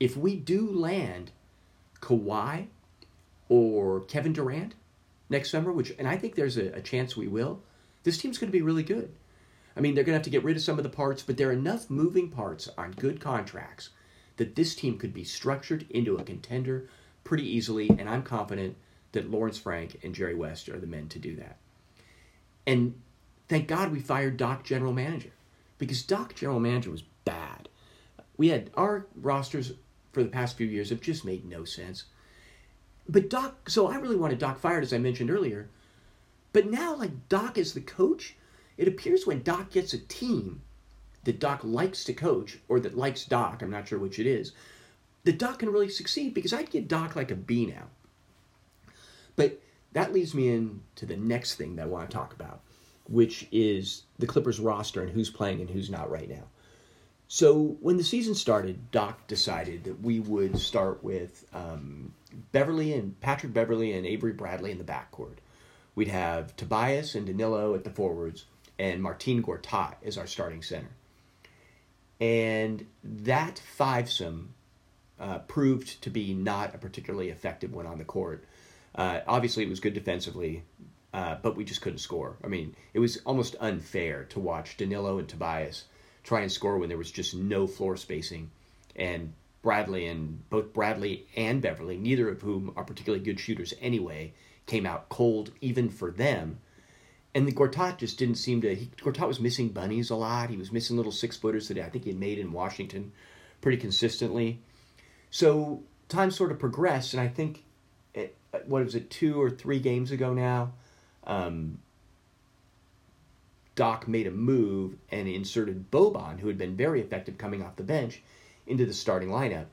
If 0.00 0.16
we 0.16 0.36
do 0.36 0.70
land 0.70 1.30
Kawhi 2.00 2.66
or 3.48 4.00
Kevin 4.00 4.32
Durant 4.32 4.74
next 5.30 5.50
summer, 5.50 5.72
which 5.72 5.94
and 5.98 6.08
I 6.08 6.16
think 6.16 6.34
there's 6.34 6.56
a, 6.56 6.72
a 6.72 6.80
chance 6.80 7.16
we 7.16 7.28
will, 7.28 7.60
this 8.02 8.18
team's 8.18 8.38
going 8.38 8.50
to 8.50 8.58
be 8.58 8.62
really 8.62 8.82
good. 8.82 9.12
I 9.76 9.80
mean, 9.80 9.94
they're 9.94 10.04
going 10.04 10.14
to 10.14 10.18
have 10.18 10.24
to 10.24 10.30
get 10.30 10.44
rid 10.44 10.56
of 10.56 10.62
some 10.62 10.78
of 10.78 10.84
the 10.84 10.90
parts, 10.90 11.22
but 11.22 11.36
there 11.36 11.48
are 11.48 11.52
enough 11.52 11.90
moving 11.90 12.30
parts 12.30 12.68
on 12.78 12.92
good 12.92 13.20
contracts 13.20 13.90
that 14.36 14.54
this 14.54 14.74
team 14.74 14.98
could 14.98 15.12
be 15.12 15.24
structured 15.24 15.86
into 15.90 16.16
a 16.16 16.24
contender 16.24 16.88
pretty 17.24 17.44
easily, 17.44 17.88
and 17.90 18.08
I'm 18.08 18.22
confident 18.22 18.76
that 19.12 19.30
Lawrence 19.30 19.58
Frank 19.58 19.98
and 20.02 20.14
Jerry 20.14 20.34
West 20.34 20.68
are 20.68 20.78
the 20.78 20.86
men 20.86 21.08
to 21.08 21.18
do 21.18 21.36
that. 21.36 21.56
And 22.66 23.00
thank 23.48 23.68
God 23.68 23.92
we 23.92 24.00
fired 24.00 24.36
Doc 24.36 24.64
general 24.64 24.92
manager 24.92 25.30
because 25.78 26.02
Doc 26.02 26.34
general 26.34 26.60
manager 26.60 26.90
was 26.90 27.02
bad. 27.24 27.68
We 28.36 28.48
had 28.48 28.70
our 28.74 29.06
rosters 29.14 29.72
for 30.12 30.22
the 30.22 30.28
past 30.28 30.56
few 30.56 30.66
years 30.66 30.90
have 30.90 31.00
just 31.00 31.24
made 31.24 31.44
no 31.44 31.64
sense. 31.64 32.04
But 33.08 33.28
Doc, 33.28 33.68
so 33.68 33.88
I 33.88 33.96
really 33.96 34.16
wanted 34.16 34.38
Doc 34.38 34.58
fired, 34.58 34.82
as 34.82 34.92
I 34.92 34.98
mentioned 34.98 35.30
earlier. 35.30 35.68
But 36.52 36.70
now, 36.70 36.94
like 36.94 37.28
Doc 37.28 37.58
is 37.58 37.74
the 37.74 37.80
coach, 37.80 38.36
it 38.76 38.88
appears 38.88 39.26
when 39.26 39.42
Doc 39.42 39.70
gets 39.70 39.92
a 39.92 39.98
team 39.98 40.62
that 41.24 41.40
Doc 41.40 41.60
likes 41.62 42.04
to 42.04 42.12
coach, 42.12 42.58
or 42.68 42.80
that 42.80 42.96
likes 42.96 43.24
Doc, 43.24 43.62
I'm 43.62 43.70
not 43.70 43.88
sure 43.88 43.98
which 43.98 44.18
it 44.18 44.26
is, 44.26 44.52
that 45.24 45.38
Doc 45.38 45.60
can 45.60 45.72
really 45.72 45.88
succeed 45.88 46.34
because 46.34 46.52
I'd 46.52 46.70
give 46.70 46.86
Doc 46.88 47.16
like 47.16 47.30
a 47.30 47.36
B 47.36 47.66
now. 47.66 47.84
But 49.36 49.60
that 49.92 50.12
leads 50.12 50.34
me 50.34 50.48
into 50.48 51.06
the 51.06 51.16
next 51.16 51.54
thing 51.54 51.76
that 51.76 51.82
I 51.82 51.86
want 51.86 52.10
to 52.10 52.16
talk 52.16 52.34
about, 52.34 52.60
which 53.08 53.48
is 53.50 54.02
the 54.18 54.26
Clippers 54.26 54.60
roster 54.60 55.02
and 55.02 55.10
who's 55.10 55.30
playing 55.30 55.60
and 55.60 55.70
who's 55.70 55.90
not 55.90 56.10
right 56.10 56.28
now. 56.28 56.44
So 57.26 57.76
when 57.80 57.96
the 57.96 58.04
season 58.04 58.34
started, 58.34 58.90
Doc 58.90 59.26
decided 59.26 59.84
that 59.84 60.00
we 60.02 60.20
would 60.20 60.58
start 60.58 61.02
with 61.02 61.46
um, 61.54 62.12
Beverley 62.52 62.92
and 62.92 63.18
Patrick 63.20 63.54
Beverley 63.54 63.92
and 63.92 64.06
Avery 64.06 64.32
Bradley 64.32 64.70
in 64.70 64.78
the 64.78 64.84
backcourt. 64.84 65.38
We'd 65.94 66.08
have 66.08 66.54
Tobias 66.56 67.14
and 67.14 67.26
Danilo 67.26 67.74
at 67.74 67.84
the 67.84 67.90
forwards, 67.90 68.44
and 68.78 69.02
Martin 69.02 69.42
Gortat 69.42 69.96
is 70.02 70.18
our 70.18 70.26
starting 70.26 70.62
center. 70.62 70.90
And 72.20 72.86
that 73.02 73.60
fivesome 73.78 74.48
uh, 75.18 75.38
proved 75.40 76.02
to 76.02 76.10
be 76.10 76.34
not 76.34 76.74
a 76.74 76.78
particularly 76.78 77.30
effective 77.30 77.72
one 77.72 77.86
on 77.86 77.98
the 77.98 78.04
court. 78.04 78.44
Uh, 78.94 79.20
obviously, 79.26 79.64
it 79.64 79.68
was 79.68 79.80
good 79.80 79.94
defensively, 79.94 80.64
uh, 81.12 81.36
but 81.42 81.56
we 81.56 81.64
just 81.64 81.80
couldn't 81.80 81.98
score. 81.98 82.36
I 82.42 82.48
mean, 82.48 82.74
it 82.92 82.98
was 82.98 83.18
almost 83.18 83.56
unfair 83.60 84.24
to 84.30 84.40
watch 84.40 84.76
Danilo 84.76 85.18
and 85.18 85.28
Tobias 85.28 85.84
try 86.22 86.40
and 86.40 86.50
score 86.50 86.78
when 86.78 86.88
there 86.88 86.98
was 86.98 87.10
just 87.10 87.34
no 87.34 87.66
floor 87.66 87.96
spacing. 87.96 88.50
And 88.96 89.32
Bradley 89.62 90.06
and 90.06 90.48
both 90.50 90.72
Bradley 90.72 91.26
and 91.36 91.62
Beverley, 91.62 91.96
neither 91.96 92.28
of 92.28 92.42
whom 92.42 92.72
are 92.76 92.84
particularly 92.84 93.24
good 93.24 93.40
shooters 93.40 93.74
anyway, 93.80 94.32
came 94.66 94.86
out 94.86 95.08
cold 95.08 95.50
even 95.60 95.88
for 95.88 96.10
them. 96.10 96.58
And 97.34 97.48
the 97.48 97.52
Gortat 97.52 97.98
just 97.98 98.16
didn't 98.16 98.36
seem 98.36 98.60
to. 98.60 98.74
He, 98.74 98.90
Gortat 98.98 99.26
was 99.26 99.40
missing 99.40 99.70
bunnies 99.70 100.10
a 100.10 100.14
lot. 100.14 100.50
He 100.50 100.56
was 100.56 100.70
missing 100.70 100.96
little 100.96 101.12
six 101.12 101.36
footers 101.36 101.68
that 101.68 101.78
I 101.78 101.88
think 101.88 102.04
he 102.04 102.10
had 102.10 102.20
made 102.20 102.38
in 102.38 102.52
Washington 102.52 103.12
pretty 103.60 103.78
consistently. 103.78 104.60
So 105.30 105.82
time 106.08 106.30
sort 106.30 106.52
of 106.52 106.58
progressed, 106.60 107.12
and 107.12 107.20
I 107.20 107.28
think, 107.28 107.64
it, 108.14 108.36
what 108.66 108.84
was 108.84 108.94
it, 108.94 109.10
two 109.10 109.40
or 109.40 109.50
three 109.50 109.80
games 109.80 110.12
ago 110.12 110.32
now, 110.32 110.72
um, 111.26 111.78
Doc 113.74 114.06
made 114.06 114.28
a 114.28 114.30
move 114.30 114.94
and 115.10 115.26
inserted 115.26 115.90
Boban, 115.90 116.38
who 116.38 116.46
had 116.46 116.58
been 116.58 116.76
very 116.76 117.00
effective 117.00 117.36
coming 117.36 117.62
off 117.62 117.74
the 117.76 117.82
bench, 117.82 118.22
into 118.66 118.86
the 118.86 118.94
starting 118.94 119.30
lineup. 119.30 119.66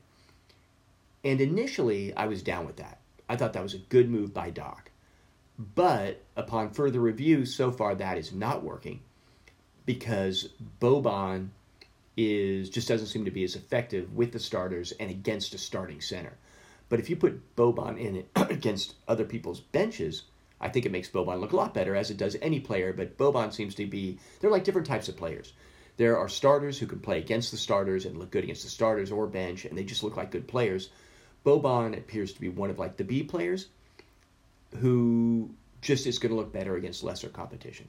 And 1.22 1.40
initially, 1.40 2.12
I 2.14 2.26
was 2.26 2.42
down 2.42 2.66
with 2.66 2.76
that. 2.76 2.98
I 3.28 3.36
thought 3.36 3.52
that 3.52 3.62
was 3.62 3.74
a 3.74 3.78
good 3.78 4.10
move 4.10 4.34
by 4.34 4.50
Doc. 4.50 4.90
But 5.58 6.22
upon 6.34 6.70
further 6.70 7.00
review, 7.00 7.44
so 7.44 7.70
far 7.70 7.94
that 7.94 8.18
is 8.18 8.32
not 8.32 8.64
working 8.64 9.00
because 9.84 10.48
Boban 10.80 11.50
is 12.16 12.70
just 12.70 12.88
doesn't 12.88 13.08
seem 13.08 13.24
to 13.24 13.30
be 13.30 13.44
as 13.44 13.56
effective 13.56 14.14
with 14.14 14.32
the 14.32 14.38
starters 14.38 14.92
and 14.92 15.10
against 15.10 15.54
a 15.54 15.58
starting 15.58 16.00
center. 16.00 16.36
But 16.88 17.00
if 17.00 17.08
you 17.08 17.16
put 17.16 17.54
Boban 17.56 17.98
in 17.98 18.16
it 18.16 18.30
against 18.36 18.94
other 19.08 19.24
people's 19.24 19.60
benches, 19.60 20.24
I 20.60 20.68
think 20.68 20.86
it 20.86 20.92
makes 20.92 21.10
Boban 21.10 21.40
look 21.40 21.52
a 21.52 21.56
lot 21.56 21.74
better, 21.74 21.96
as 21.96 22.10
it 22.10 22.16
does 22.16 22.36
any 22.40 22.60
player. 22.60 22.92
But 22.92 23.18
Boban 23.18 23.52
seems 23.52 23.74
to 23.76 23.86
be, 23.86 24.18
they're 24.40 24.50
like 24.50 24.64
different 24.64 24.86
types 24.86 25.08
of 25.08 25.16
players. 25.16 25.52
There 25.96 26.18
are 26.18 26.28
starters 26.28 26.78
who 26.78 26.86
can 26.86 27.00
play 27.00 27.18
against 27.18 27.50
the 27.50 27.56
starters 27.56 28.06
and 28.06 28.18
look 28.18 28.30
good 28.30 28.44
against 28.44 28.62
the 28.62 28.70
starters 28.70 29.12
or 29.12 29.26
bench, 29.26 29.64
and 29.64 29.76
they 29.76 29.84
just 29.84 30.02
look 30.02 30.16
like 30.16 30.30
good 30.30 30.48
players. 30.48 30.88
Boban 31.44 31.96
appears 31.96 32.32
to 32.32 32.40
be 32.40 32.48
one 32.48 32.70
of 32.70 32.78
like 32.78 32.96
the 32.96 33.04
B 33.04 33.22
players 33.22 33.68
who 34.78 35.50
just 35.80 36.06
is 36.06 36.18
going 36.18 36.30
to 36.30 36.36
look 36.36 36.52
better 36.52 36.76
against 36.76 37.02
lesser 37.02 37.28
competition. 37.28 37.88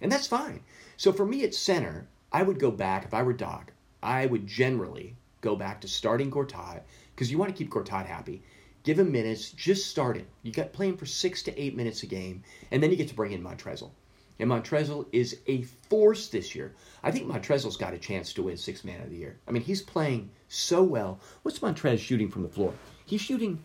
And 0.00 0.10
that's 0.10 0.26
fine. 0.26 0.60
So 0.96 1.12
for 1.12 1.26
me 1.26 1.44
at 1.44 1.54
center, 1.54 2.06
I 2.32 2.42
would 2.42 2.58
go 2.58 2.70
back, 2.70 3.04
if 3.04 3.14
I 3.14 3.22
were 3.22 3.32
Doc, 3.32 3.72
I 4.02 4.26
would 4.26 4.46
generally 4.46 5.16
go 5.40 5.56
back 5.56 5.80
to 5.80 5.88
starting 5.88 6.30
Gortat 6.30 6.82
because 7.14 7.30
you 7.30 7.38
want 7.38 7.50
to 7.50 7.56
keep 7.56 7.70
Gortat 7.70 8.06
happy. 8.06 8.42
Give 8.82 8.98
him 8.98 9.12
minutes, 9.12 9.50
just 9.50 9.90
start 9.90 10.16
him. 10.16 10.26
You 10.42 10.52
got 10.52 10.72
playing 10.72 10.96
for 10.96 11.06
six 11.06 11.42
to 11.42 11.60
eight 11.60 11.76
minutes 11.76 12.02
a 12.02 12.06
game, 12.06 12.42
and 12.70 12.82
then 12.82 12.90
you 12.90 12.96
get 12.96 13.08
to 13.08 13.14
bring 13.14 13.32
in 13.32 13.42
Montrezl. 13.42 13.90
And 14.38 14.50
Montrezl 14.50 15.06
is 15.12 15.36
a 15.48 15.62
force 15.90 16.28
this 16.28 16.54
year. 16.54 16.74
I 17.02 17.10
think 17.10 17.26
Montrezl's 17.26 17.76
got 17.76 17.92
a 17.92 17.98
chance 17.98 18.32
to 18.32 18.42
win 18.42 18.56
Six 18.56 18.84
Man 18.84 19.02
of 19.02 19.10
the 19.10 19.16
Year. 19.16 19.38
I 19.46 19.50
mean, 19.50 19.62
he's 19.62 19.82
playing 19.82 20.30
so 20.48 20.82
well. 20.82 21.20
What's 21.42 21.58
Montrez 21.58 21.98
shooting 21.98 22.30
from 22.30 22.42
the 22.42 22.48
floor? 22.48 22.72
He's 23.04 23.20
shooting. 23.20 23.62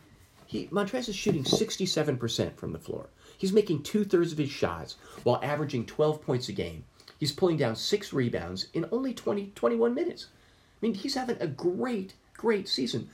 He 0.55 0.67
Montrez 0.67 1.09
is 1.09 1.17
shooting 1.17 1.43
67% 1.43 2.55
from 2.55 2.71
the 2.71 2.79
floor. 2.79 3.09
He's 3.37 3.51
making 3.51 3.83
two 3.83 4.05
thirds 4.05 4.31
of 4.31 4.37
his 4.37 4.49
shots 4.49 4.95
while 5.23 5.41
averaging 5.43 5.85
12 5.85 6.21
points 6.21 6.47
a 6.47 6.53
game. 6.53 6.85
He's 7.19 7.33
pulling 7.33 7.57
down 7.57 7.75
six 7.75 8.13
rebounds 8.13 8.67
in 8.73 8.85
only 8.89 9.13
20, 9.13 9.51
21 9.53 9.93
minutes. 9.93 10.27
I 10.81 10.85
mean, 10.85 10.93
he's 10.93 11.15
having 11.15 11.35
a 11.41 11.47
great, 11.47 12.13
great 12.37 12.69
season. 12.69 13.09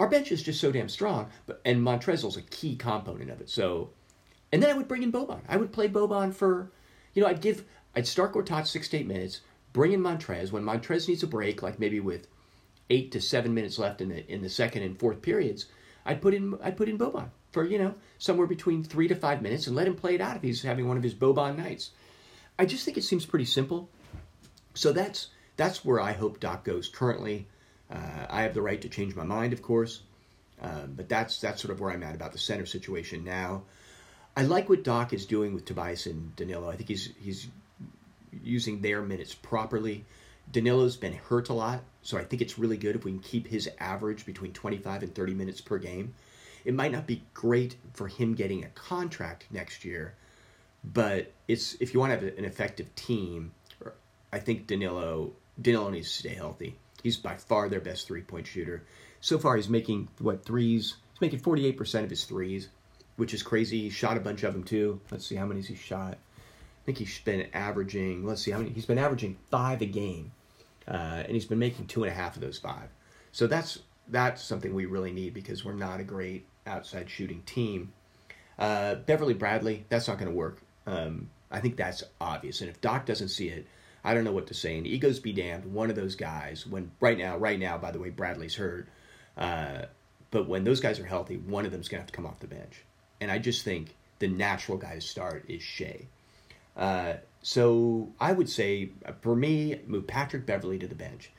Our 0.00 0.08
bench 0.08 0.32
is 0.32 0.42
just 0.42 0.60
so 0.60 0.72
damn 0.72 0.88
strong, 0.88 1.30
but 1.46 1.60
and 1.64 1.80
Montrezl's 1.80 2.36
a 2.36 2.42
key 2.42 2.74
component 2.74 3.30
of 3.30 3.40
it. 3.40 3.48
So, 3.48 3.90
and 4.50 4.60
then 4.60 4.70
I 4.70 4.76
would 4.76 4.88
bring 4.88 5.04
in 5.04 5.12
Boban. 5.12 5.42
I 5.48 5.56
would 5.56 5.72
play 5.72 5.88
Boban 5.88 6.34
for, 6.34 6.72
you 7.14 7.22
know, 7.22 7.28
I'd 7.28 7.40
give, 7.40 7.64
I'd 7.94 8.08
start 8.08 8.34
Gortat 8.34 8.66
six 8.66 8.88
to 8.88 8.98
eight 8.98 9.06
minutes, 9.06 9.40
bring 9.72 9.92
in 9.92 10.00
Montrez 10.00 10.50
when 10.50 10.64
Montrez 10.64 11.06
needs 11.06 11.22
a 11.22 11.28
break, 11.28 11.62
like 11.62 11.78
maybe 11.78 12.00
with 12.00 12.26
eight 12.90 13.12
to 13.12 13.20
seven 13.20 13.54
minutes 13.54 13.78
left 13.78 14.00
in 14.00 14.08
the 14.08 14.26
in 14.32 14.42
the 14.42 14.50
second 14.50 14.82
and 14.82 14.98
fourth 14.98 15.22
periods. 15.22 15.66
I'd 16.06 16.22
put 16.22 16.32
in 16.32 16.58
I'd 16.62 16.76
put 16.76 16.88
in 16.88 16.96
Boban 16.96 17.28
for 17.50 17.64
you 17.64 17.78
know 17.78 17.94
somewhere 18.18 18.46
between 18.46 18.82
three 18.82 19.08
to 19.08 19.14
five 19.14 19.42
minutes 19.42 19.66
and 19.66 19.76
let 19.76 19.86
him 19.86 19.96
play 19.96 20.14
it 20.14 20.20
out 20.20 20.36
if 20.36 20.42
he's 20.42 20.62
having 20.62 20.88
one 20.88 20.96
of 20.96 21.02
his 21.02 21.14
Boban 21.14 21.56
nights. 21.56 21.90
I 22.58 22.64
just 22.64 22.84
think 22.84 22.96
it 22.96 23.04
seems 23.04 23.26
pretty 23.26 23.44
simple. 23.44 23.88
So 24.74 24.92
that's 24.92 25.28
that's 25.56 25.84
where 25.84 26.00
I 26.00 26.12
hope 26.12 26.40
Doc 26.40 26.64
goes 26.64 26.88
currently. 26.88 27.46
Uh, 27.90 28.26
I 28.28 28.42
have 28.42 28.54
the 28.54 28.62
right 28.62 28.80
to 28.80 28.88
change 28.88 29.14
my 29.14 29.24
mind, 29.24 29.52
of 29.52 29.62
course, 29.62 30.02
um, 30.60 30.94
but 30.96 31.08
that's 31.08 31.40
that's 31.40 31.60
sort 31.60 31.72
of 31.72 31.80
where 31.80 31.92
I'm 31.92 32.02
at 32.02 32.14
about 32.14 32.32
the 32.32 32.38
center 32.38 32.66
situation 32.66 33.24
now. 33.24 33.62
I 34.36 34.42
like 34.42 34.68
what 34.68 34.84
Doc 34.84 35.12
is 35.12 35.24
doing 35.24 35.54
with 35.54 35.64
Tobias 35.64 36.06
and 36.06 36.34
Danilo. 36.36 36.68
I 36.68 36.76
think 36.76 36.88
he's 36.88 37.10
he's 37.18 37.48
using 38.42 38.80
their 38.80 39.02
minutes 39.02 39.34
properly. 39.34 40.04
Danilo's 40.50 40.96
been 40.96 41.14
hurt 41.14 41.48
a 41.48 41.52
lot, 41.52 41.82
so 42.02 42.16
I 42.16 42.24
think 42.24 42.40
it's 42.40 42.58
really 42.58 42.76
good 42.76 42.96
if 42.96 43.04
we 43.04 43.12
can 43.12 43.20
keep 43.20 43.46
his 43.46 43.68
average 43.78 44.24
between 44.24 44.52
25 44.52 45.02
and 45.02 45.14
30 45.14 45.34
minutes 45.34 45.60
per 45.60 45.78
game. 45.78 46.14
It 46.64 46.74
might 46.74 46.92
not 46.92 47.06
be 47.06 47.22
great 47.34 47.76
for 47.92 48.08
him 48.08 48.34
getting 48.34 48.64
a 48.64 48.68
contract 48.68 49.46
next 49.50 49.84
year, 49.84 50.14
but 50.84 51.32
it's 51.48 51.74
if 51.80 51.94
you 51.94 52.00
want 52.00 52.18
to 52.18 52.26
have 52.26 52.38
an 52.38 52.44
effective 52.44 52.94
team, 52.94 53.52
I 54.32 54.38
think 54.38 54.66
Danilo 54.66 55.32
Danilo 55.60 55.90
needs 55.90 56.12
to 56.12 56.18
stay 56.18 56.34
healthy. 56.34 56.76
He's 57.02 57.16
by 57.16 57.36
far 57.36 57.68
their 57.68 57.80
best 57.80 58.06
three 58.06 58.22
point 58.22 58.46
shooter. 58.46 58.84
So 59.20 59.38
far, 59.38 59.56
he's 59.56 59.68
making 59.68 60.08
what 60.18 60.44
threes? 60.44 60.96
He's 61.12 61.20
making 61.20 61.40
48% 61.40 62.04
of 62.04 62.10
his 62.10 62.24
threes, 62.24 62.68
which 63.16 63.32
is 63.32 63.42
crazy. 63.42 63.82
He 63.82 63.90
shot 63.90 64.16
a 64.16 64.20
bunch 64.20 64.42
of 64.42 64.52
them 64.52 64.64
too. 64.64 65.00
Let's 65.10 65.26
see 65.26 65.36
how 65.36 65.46
many 65.46 65.62
he 65.62 65.74
shot. 65.74 66.14
I 66.14 66.84
think 66.84 66.98
he's 66.98 67.18
been 67.20 67.48
averaging. 67.54 68.26
Let's 68.26 68.42
see 68.42 68.50
how 68.50 68.58
many. 68.58 68.70
He's 68.70 68.86
been 68.86 68.98
averaging 68.98 69.36
five 69.50 69.82
a 69.82 69.86
game, 69.86 70.32
uh, 70.88 71.22
and 71.24 71.32
he's 71.32 71.46
been 71.46 71.58
making 71.58 71.86
two 71.86 72.04
and 72.04 72.12
a 72.12 72.14
half 72.14 72.36
of 72.36 72.42
those 72.42 72.58
five. 72.58 72.88
So 73.32 73.46
that's 73.46 73.80
that's 74.08 74.42
something 74.42 74.74
we 74.74 74.86
really 74.86 75.12
need 75.12 75.34
because 75.34 75.64
we're 75.64 75.72
not 75.72 76.00
a 76.00 76.04
great 76.04 76.46
outside 76.66 77.10
shooting 77.10 77.42
team. 77.42 77.92
Uh, 78.58 78.94
Beverley 78.94 79.34
Bradley, 79.34 79.84
that's 79.88 80.08
not 80.08 80.18
going 80.18 80.30
to 80.30 80.36
work. 80.36 80.62
Um, 80.86 81.28
I 81.50 81.60
think 81.60 81.76
that's 81.76 82.02
obvious. 82.20 82.60
And 82.60 82.70
if 82.70 82.80
Doc 82.80 83.06
doesn't 83.06 83.28
see 83.28 83.48
it, 83.48 83.66
I 84.04 84.14
don't 84.14 84.24
know 84.24 84.32
what 84.32 84.46
to 84.48 84.54
say. 84.54 84.78
And 84.78 84.86
egos 84.86 85.18
be 85.18 85.32
damned. 85.32 85.66
One 85.66 85.90
of 85.90 85.96
those 85.96 86.14
guys, 86.14 86.66
when 86.66 86.90
right 87.00 87.18
now, 87.18 87.36
right 87.36 87.58
now, 87.58 87.76
by 87.76 87.90
the 87.90 87.98
way, 87.98 88.10
Bradley's 88.10 88.54
hurt. 88.54 88.88
Uh, 89.36 89.82
but 90.30 90.48
when 90.48 90.64
those 90.64 90.80
guys 90.80 90.98
are 90.98 91.04
healthy, 91.04 91.36
one 91.36 91.66
of 91.66 91.72
them's 91.72 91.88
gonna 91.88 92.00
have 92.02 92.10
to 92.10 92.16
come 92.16 92.26
off 92.26 92.40
the 92.40 92.46
bench. 92.46 92.84
And 93.20 93.30
I 93.30 93.38
just 93.38 93.64
think 93.64 93.94
the 94.18 94.28
natural 94.28 94.78
guy 94.78 94.94
to 94.94 95.00
start 95.00 95.44
is 95.48 95.62
Shai. 95.62 96.06
Uh, 96.76 97.14
so 97.46 98.12
I 98.18 98.32
would 98.32 98.50
say 98.50 98.90
uh, 99.04 99.12
for 99.20 99.36
me, 99.36 99.80
move 99.86 100.08
Patrick 100.08 100.46
Beverley 100.46 100.80
to 100.80 100.88
the 100.88 100.96
bench. 100.96 101.30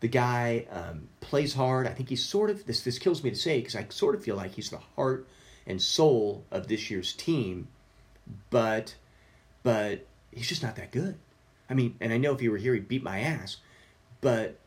The 0.00 0.08
guy 0.08 0.66
um, 0.70 1.08
plays 1.22 1.54
hard. 1.54 1.86
I 1.86 1.94
think 1.94 2.10
he's 2.10 2.22
sort 2.22 2.50
of 2.50 2.66
this. 2.66 2.82
This 2.82 2.98
kills 2.98 3.24
me 3.24 3.30
to 3.30 3.36
say 3.36 3.58
because 3.58 3.74
I 3.74 3.86
sort 3.88 4.14
of 4.14 4.22
feel 4.22 4.36
like 4.36 4.52
he's 4.52 4.68
the 4.68 4.82
heart 4.94 5.26
and 5.66 5.80
soul 5.80 6.44
of 6.50 6.68
this 6.68 6.90
year's 6.90 7.14
team, 7.14 7.68
but 8.50 8.94
but 9.62 10.06
he's 10.32 10.46
just 10.46 10.62
not 10.62 10.76
that 10.76 10.92
good. 10.92 11.16
I 11.70 11.72
mean, 11.72 11.96
and 11.98 12.12
I 12.12 12.18
know 12.18 12.34
if 12.34 12.40
he 12.40 12.50
were 12.50 12.58
here, 12.58 12.74
he'd 12.74 12.86
beat 12.86 13.02
my 13.02 13.20
ass, 13.20 13.56
but 14.20 14.58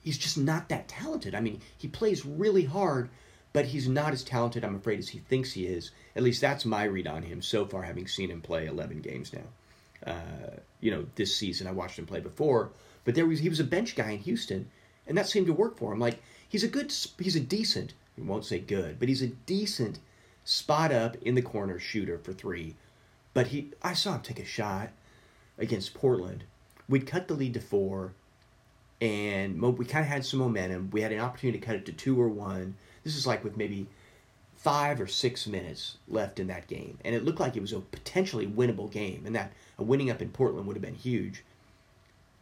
he's 0.00 0.18
just 0.18 0.36
not 0.36 0.68
that 0.68 0.88
talented. 0.88 1.36
I 1.36 1.40
mean, 1.40 1.60
he 1.78 1.86
plays 1.86 2.26
really 2.26 2.64
hard, 2.64 3.08
but 3.52 3.66
he's 3.66 3.88
not 3.88 4.12
as 4.12 4.24
talented, 4.24 4.64
I'm 4.64 4.74
afraid, 4.74 4.98
as 4.98 5.10
he 5.10 5.20
thinks 5.20 5.52
he 5.52 5.66
is. 5.66 5.92
At 6.16 6.24
least 6.24 6.40
that's 6.40 6.64
my 6.64 6.82
read 6.82 7.06
on 7.06 7.22
him 7.22 7.40
so 7.40 7.66
far, 7.66 7.82
having 7.82 8.08
seen 8.08 8.32
him 8.32 8.40
play 8.40 8.66
11 8.66 9.00
games 9.00 9.32
now. 9.32 9.46
Uh, 10.06 10.58
you 10.80 10.90
know, 10.90 11.06
this 11.14 11.34
season 11.34 11.66
I 11.66 11.72
watched 11.72 11.98
him 11.98 12.06
play 12.06 12.20
before, 12.20 12.70
but 13.04 13.14
there 13.14 13.26
was 13.26 13.40
he 13.40 13.48
was 13.48 13.60
a 13.60 13.64
bench 13.64 13.96
guy 13.96 14.10
in 14.10 14.18
Houston, 14.18 14.70
and 15.06 15.16
that 15.16 15.28
seemed 15.28 15.46
to 15.46 15.52
work 15.52 15.78
for 15.78 15.92
him. 15.92 15.98
Like 15.98 16.22
he's 16.48 16.64
a 16.64 16.68
good, 16.68 16.92
he's 17.18 17.36
a 17.36 17.40
decent, 17.40 17.94
he 18.14 18.22
won't 18.22 18.44
say 18.44 18.58
good, 18.58 18.98
but 18.98 19.08
he's 19.08 19.22
a 19.22 19.28
decent 19.28 19.98
spot 20.44 20.92
up 20.92 21.16
in 21.22 21.34
the 21.34 21.42
corner 21.42 21.78
shooter 21.78 22.18
for 22.18 22.32
three. 22.32 22.76
But 23.32 23.48
he, 23.48 23.72
I 23.82 23.94
saw 23.94 24.14
him 24.14 24.20
take 24.20 24.38
a 24.38 24.44
shot 24.44 24.90
against 25.58 25.94
Portland. 25.94 26.44
We'd 26.88 27.06
cut 27.06 27.28
the 27.28 27.34
lead 27.34 27.54
to 27.54 27.60
four, 27.60 28.12
and 29.00 29.60
we 29.60 29.84
kind 29.86 30.04
of 30.04 30.10
had 30.10 30.24
some 30.24 30.40
momentum. 30.40 30.90
We 30.92 31.00
had 31.00 31.12
an 31.12 31.20
opportunity 31.20 31.58
to 31.58 31.66
cut 31.66 31.76
it 31.76 31.86
to 31.86 31.92
two 31.92 32.20
or 32.20 32.28
one. 32.28 32.76
This 33.02 33.16
is 33.16 33.26
like 33.26 33.42
with 33.42 33.56
maybe 33.56 33.86
five 34.64 34.98
or 34.98 35.06
six 35.06 35.46
minutes 35.46 35.98
left 36.08 36.40
in 36.40 36.46
that 36.46 36.66
game, 36.66 36.98
and 37.04 37.14
it 37.14 37.22
looked 37.22 37.38
like 37.38 37.54
it 37.54 37.60
was 37.60 37.74
a 37.74 37.80
potentially 37.80 38.46
winnable 38.46 38.90
game, 38.90 39.24
and 39.26 39.36
that 39.36 39.52
a 39.78 39.84
winning 39.84 40.10
up 40.10 40.22
in 40.22 40.30
Portland 40.30 40.66
would 40.66 40.74
have 40.74 40.82
been 40.82 40.94
huge. 40.94 41.44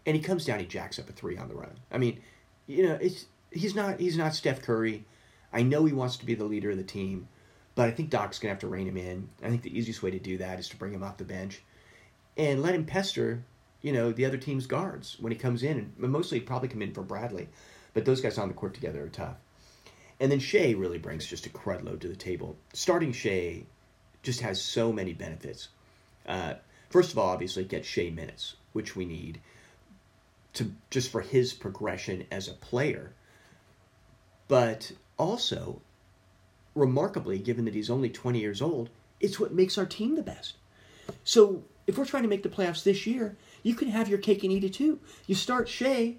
And 0.07 0.15
he 0.15 0.23
comes 0.23 0.45
down, 0.45 0.61
he 0.61 0.67
jacks 0.67 1.01
up 1.01 1.09
a 1.09 1.13
three 1.13 1.37
on 1.37 1.49
the 1.49 1.57
run. 1.57 1.81
I 1.91 1.99
mean, 1.99 2.21
you 2.69 2.85
know, 2.85 2.95
it's 2.95 3.27
he's 3.51 3.75
not 3.75 3.99
he's 3.99 4.17
not 4.17 4.37
Steph 4.37 4.63
Curry. 4.63 5.05
I 5.53 5.63
know 5.63 5.85
he 5.85 5.93
wants 5.93 6.17
to 6.19 6.25
be 6.25 6.37
the 6.37 6.45
leader 6.45 6.71
of 6.71 6.77
the 6.77 6.85
team, 6.85 7.27
but 7.75 7.89
I 7.89 7.91
think 7.91 8.09
Doc's 8.09 8.39
gonna 8.39 8.55
have 8.55 8.61
to 8.61 8.69
rein 8.69 8.87
him 8.87 8.97
in. 8.97 9.29
I 9.43 9.49
think 9.49 9.63
the 9.63 9.77
easiest 9.77 10.05
way 10.05 10.13
to 10.13 10.21
do 10.21 10.39
that 10.39 10.61
is 10.61 10.69
to 10.69 10.77
bring 10.77 10.95
him 10.95 11.03
off 11.03 11.17
the 11.17 11.25
bench 11.25 11.61
and 12.37 12.63
let 12.63 12.77
him 12.77 12.85
pester, 12.85 13.43
you 13.81 13.93
know, 13.93 14.13
the 14.13 14.27
other 14.27 14.39
team's 14.39 14.67
guards 14.67 15.17
when 15.19 15.33
he 15.33 15.39
comes 15.39 15.65
in. 15.65 15.93
And 16.01 16.13
mostly 16.13 16.39
probably 16.39 16.69
come 16.69 16.83
in 16.83 16.95
for 16.95 17.03
Bradley, 17.03 17.49
but 17.95 18.05
those 18.05 18.21
guys 18.21 18.39
on 18.39 18.47
the 18.47 18.55
court 18.55 18.75
together 18.75 19.03
are 19.03 19.09
tough. 19.09 19.39
And 20.21 20.31
then 20.31 20.39
Shai 20.39 20.73
really 20.73 20.99
brings 20.99 21.27
just 21.27 21.47
a 21.47 21.51
crud 21.51 21.85
load 21.85 22.01
to 22.03 22.09
the 22.09 22.17
table. 22.17 22.57
Starting 22.73 23.13
Shai 23.13 23.65
just 24.23 24.41
has 24.41 24.63
so 24.63 24.93
many 24.93 25.13
benefits. 25.13 25.69
Uh, 26.27 26.55
first 26.91 27.13
of 27.13 27.19
all, 27.19 27.31
obviously, 27.31 27.65
get 27.65 27.85
Shai 27.85 28.11
minutes, 28.11 28.57
which 28.73 28.95
we 28.95 29.05
need 29.05 29.41
to 30.55 30.73
just 30.91 31.11
for 31.11 31.23
his 31.23 31.55
progression 31.55 32.27
as 32.31 32.49
a 32.49 32.53
player. 32.53 33.13
But 34.49 34.93
also, 35.19 35.81
remarkably, 36.75 37.39
given 37.39 37.65
that 37.65 37.75
he's 37.75 37.91
only 37.91 38.11
20 38.11 38.39
years 38.39 38.61
old, 38.61 38.91
it's 39.21 39.41
what 39.41 39.55
makes 39.55 39.79
our 39.79 39.87
team 39.87 40.15
the 40.15 40.23
best. 40.23 40.57
So 41.25 41.65
if 41.87 41.99
we're 41.99 42.05
trying 42.05 42.25
to 42.25 42.29
make 42.29 42.43
the 42.43 42.49
playoffs 42.49 42.85
this 42.85 43.07
year, 43.07 43.37
you 43.63 43.75
can 43.75 43.89
have 43.89 44.09
your 44.09 44.19
cake 44.19 44.43
and 44.43 44.53
eat 44.53 44.65
it 44.65 44.75
too. 44.75 45.01
You 45.27 45.35
start 45.35 45.69
Shai, 45.69 46.17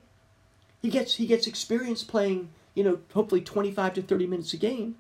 he 0.82 0.90
gets 0.90 1.16
he 1.16 1.26
gets 1.26 1.48
experience 1.48 2.04
playing, 2.04 2.50
you 2.74 2.84
know, 2.84 3.00
hopefully 3.14 3.42
25 3.42 3.94
to 3.96 4.02
30 4.02 4.28
minutes 4.28 4.54
a 4.54 4.58
game, 4.58 4.96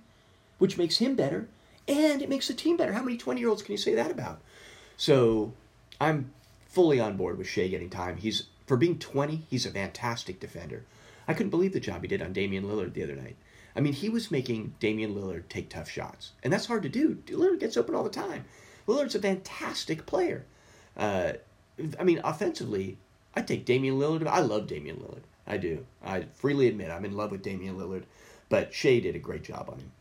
which 0.57 0.77
makes 0.77 0.97
him 0.97 1.15
better, 1.15 1.47
and 1.87 2.21
it 2.21 2.29
makes 2.29 2.47
the 2.47 2.53
team 2.53 2.77
better. 2.77 2.93
How 2.93 3.03
many 3.03 3.17
20 3.17 3.39
year 3.39 3.49
olds 3.49 3.63
can 3.63 3.71
you 3.71 3.77
say 3.77 3.95
that 3.95 4.11
about? 4.11 4.41
So 4.97 5.53
I'm 5.99 6.31
fully 6.67 6.99
on 6.99 7.17
board 7.17 7.37
with 7.37 7.47
Shai 7.47 7.67
getting 7.67 7.89
time. 7.89 8.17
He's 8.17 8.47
for 8.65 8.77
being 8.77 8.97
20, 8.97 9.45
he's 9.49 9.65
a 9.65 9.71
fantastic 9.71 10.39
defender. 10.39 10.85
I 11.27 11.33
couldn't 11.33 11.49
believe 11.49 11.73
the 11.73 11.79
job 11.79 12.01
he 12.01 12.07
did 12.07 12.21
on 12.21 12.33
Damian 12.33 12.63
Lillard 12.65 12.93
the 12.93 13.03
other 13.03 13.15
night. 13.15 13.35
I 13.75 13.81
mean, 13.81 13.93
he 13.93 14.09
was 14.09 14.31
making 14.31 14.75
Damian 14.79 15.15
Lillard 15.15 15.49
take 15.49 15.69
tough 15.69 15.89
shots, 15.89 16.31
and 16.43 16.53
that's 16.53 16.67
hard 16.67 16.83
to 16.83 16.89
do. 16.89 17.15
Lillard 17.27 17.59
gets 17.59 17.77
open 17.77 17.95
all 17.95 18.03
the 18.03 18.09
time. 18.09 18.45
Lillard's 18.87 19.15
a 19.15 19.19
fantastic 19.19 20.05
player. 20.05 20.45
Uh, 20.95 21.33
I 21.99 22.03
mean, 22.03 22.21
offensively, 22.23 22.97
I 23.35 23.41
take 23.41 23.65
Damian 23.65 23.97
Lillard. 23.97 24.27
I 24.27 24.39
love 24.39 24.67
Damian 24.67 24.97
Lillard. 24.97 25.23
I 25.45 25.57
do. 25.57 25.85
I 26.03 26.25
freely 26.33 26.67
admit 26.67 26.91
I'm 26.91 27.05
in 27.05 27.17
love 27.17 27.31
with 27.31 27.41
Damian 27.41 27.77
Lillard, 27.77 28.03
but 28.49 28.73
Shai 28.73 28.99
did 28.99 29.15
a 29.15 29.19
great 29.19 29.43
job 29.43 29.69
on 29.69 29.79
him. 29.79 29.91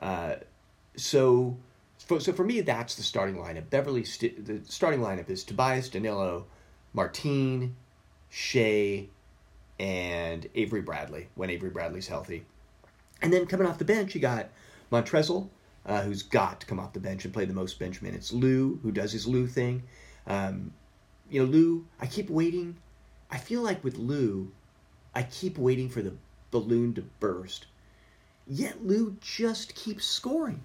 Uh, 0.00 0.34
so, 0.96 1.56
so 1.98 2.32
for 2.32 2.44
me, 2.44 2.60
that's 2.60 2.94
the 2.96 3.02
starting 3.02 3.36
lineup. 3.36 3.70
Beverley, 3.70 4.04
st- 4.04 4.44
the 4.44 4.60
starting 4.70 5.00
lineup 5.00 5.30
is 5.30 5.44
Tobias, 5.44 5.88
Danilo, 5.88 6.46
Martine, 6.92 7.76
Shai, 8.30 9.08
and 9.78 10.48
Avery 10.54 10.80
Bradley 10.82 11.28
when 11.34 11.50
Avery 11.50 11.70
Bradley's 11.70 12.08
healthy. 12.08 12.44
And 13.22 13.32
then 13.32 13.46
coming 13.46 13.66
off 13.66 13.78
the 13.78 13.84
bench, 13.84 14.14
you 14.14 14.20
got 14.20 14.48
Montrezl, 14.90 15.48
uh, 15.86 16.02
who's 16.02 16.22
got 16.22 16.60
to 16.60 16.66
come 16.66 16.80
off 16.80 16.92
the 16.92 17.00
bench 17.00 17.24
and 17.24 17.34
play 17.34 17.44
the 17.44 17.54
most 17.54 17.78
bench 17.78 18.02
minutes. 18.02 18.32
Lou, 18.32 18.78
who 18.82 18.92
does 18.92 19.12
his 19.12 19.26
Lou 19.26 19.46
thing. 19.46 19.82
Um, 20.26 20.72
you 21.30 21.40
know, 21.40 21.50
Lou, 21.50 21.86
I 22.00 22.06
keep 22.06 22.30
waiting. 22.30 22.76
I 23.30 23.38
feel 23.38 23.62
like 23.62 23.82
with 23.84 23.96
Lou, 23.96 24.52
I 25.14 25.22
keep 25.22 25.58
waiting 25.58 25.88
for 25.88 26.02
the 26.02 26.12
balloon 26.50 26.94
to 26.94 27.02
burst. 27.20 27.66
Yet 28.46 28.84
Lou 28.84 29.16
just 29.20 29.74
keeps 29.74 30.06
scoring. 30.06 30.64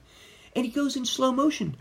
And 0.56 0.66
he 0.66 0.72
goes 0.72 0.96
in 0.96 1.06
slow 1.06 1.32
motion. 1.32 1.76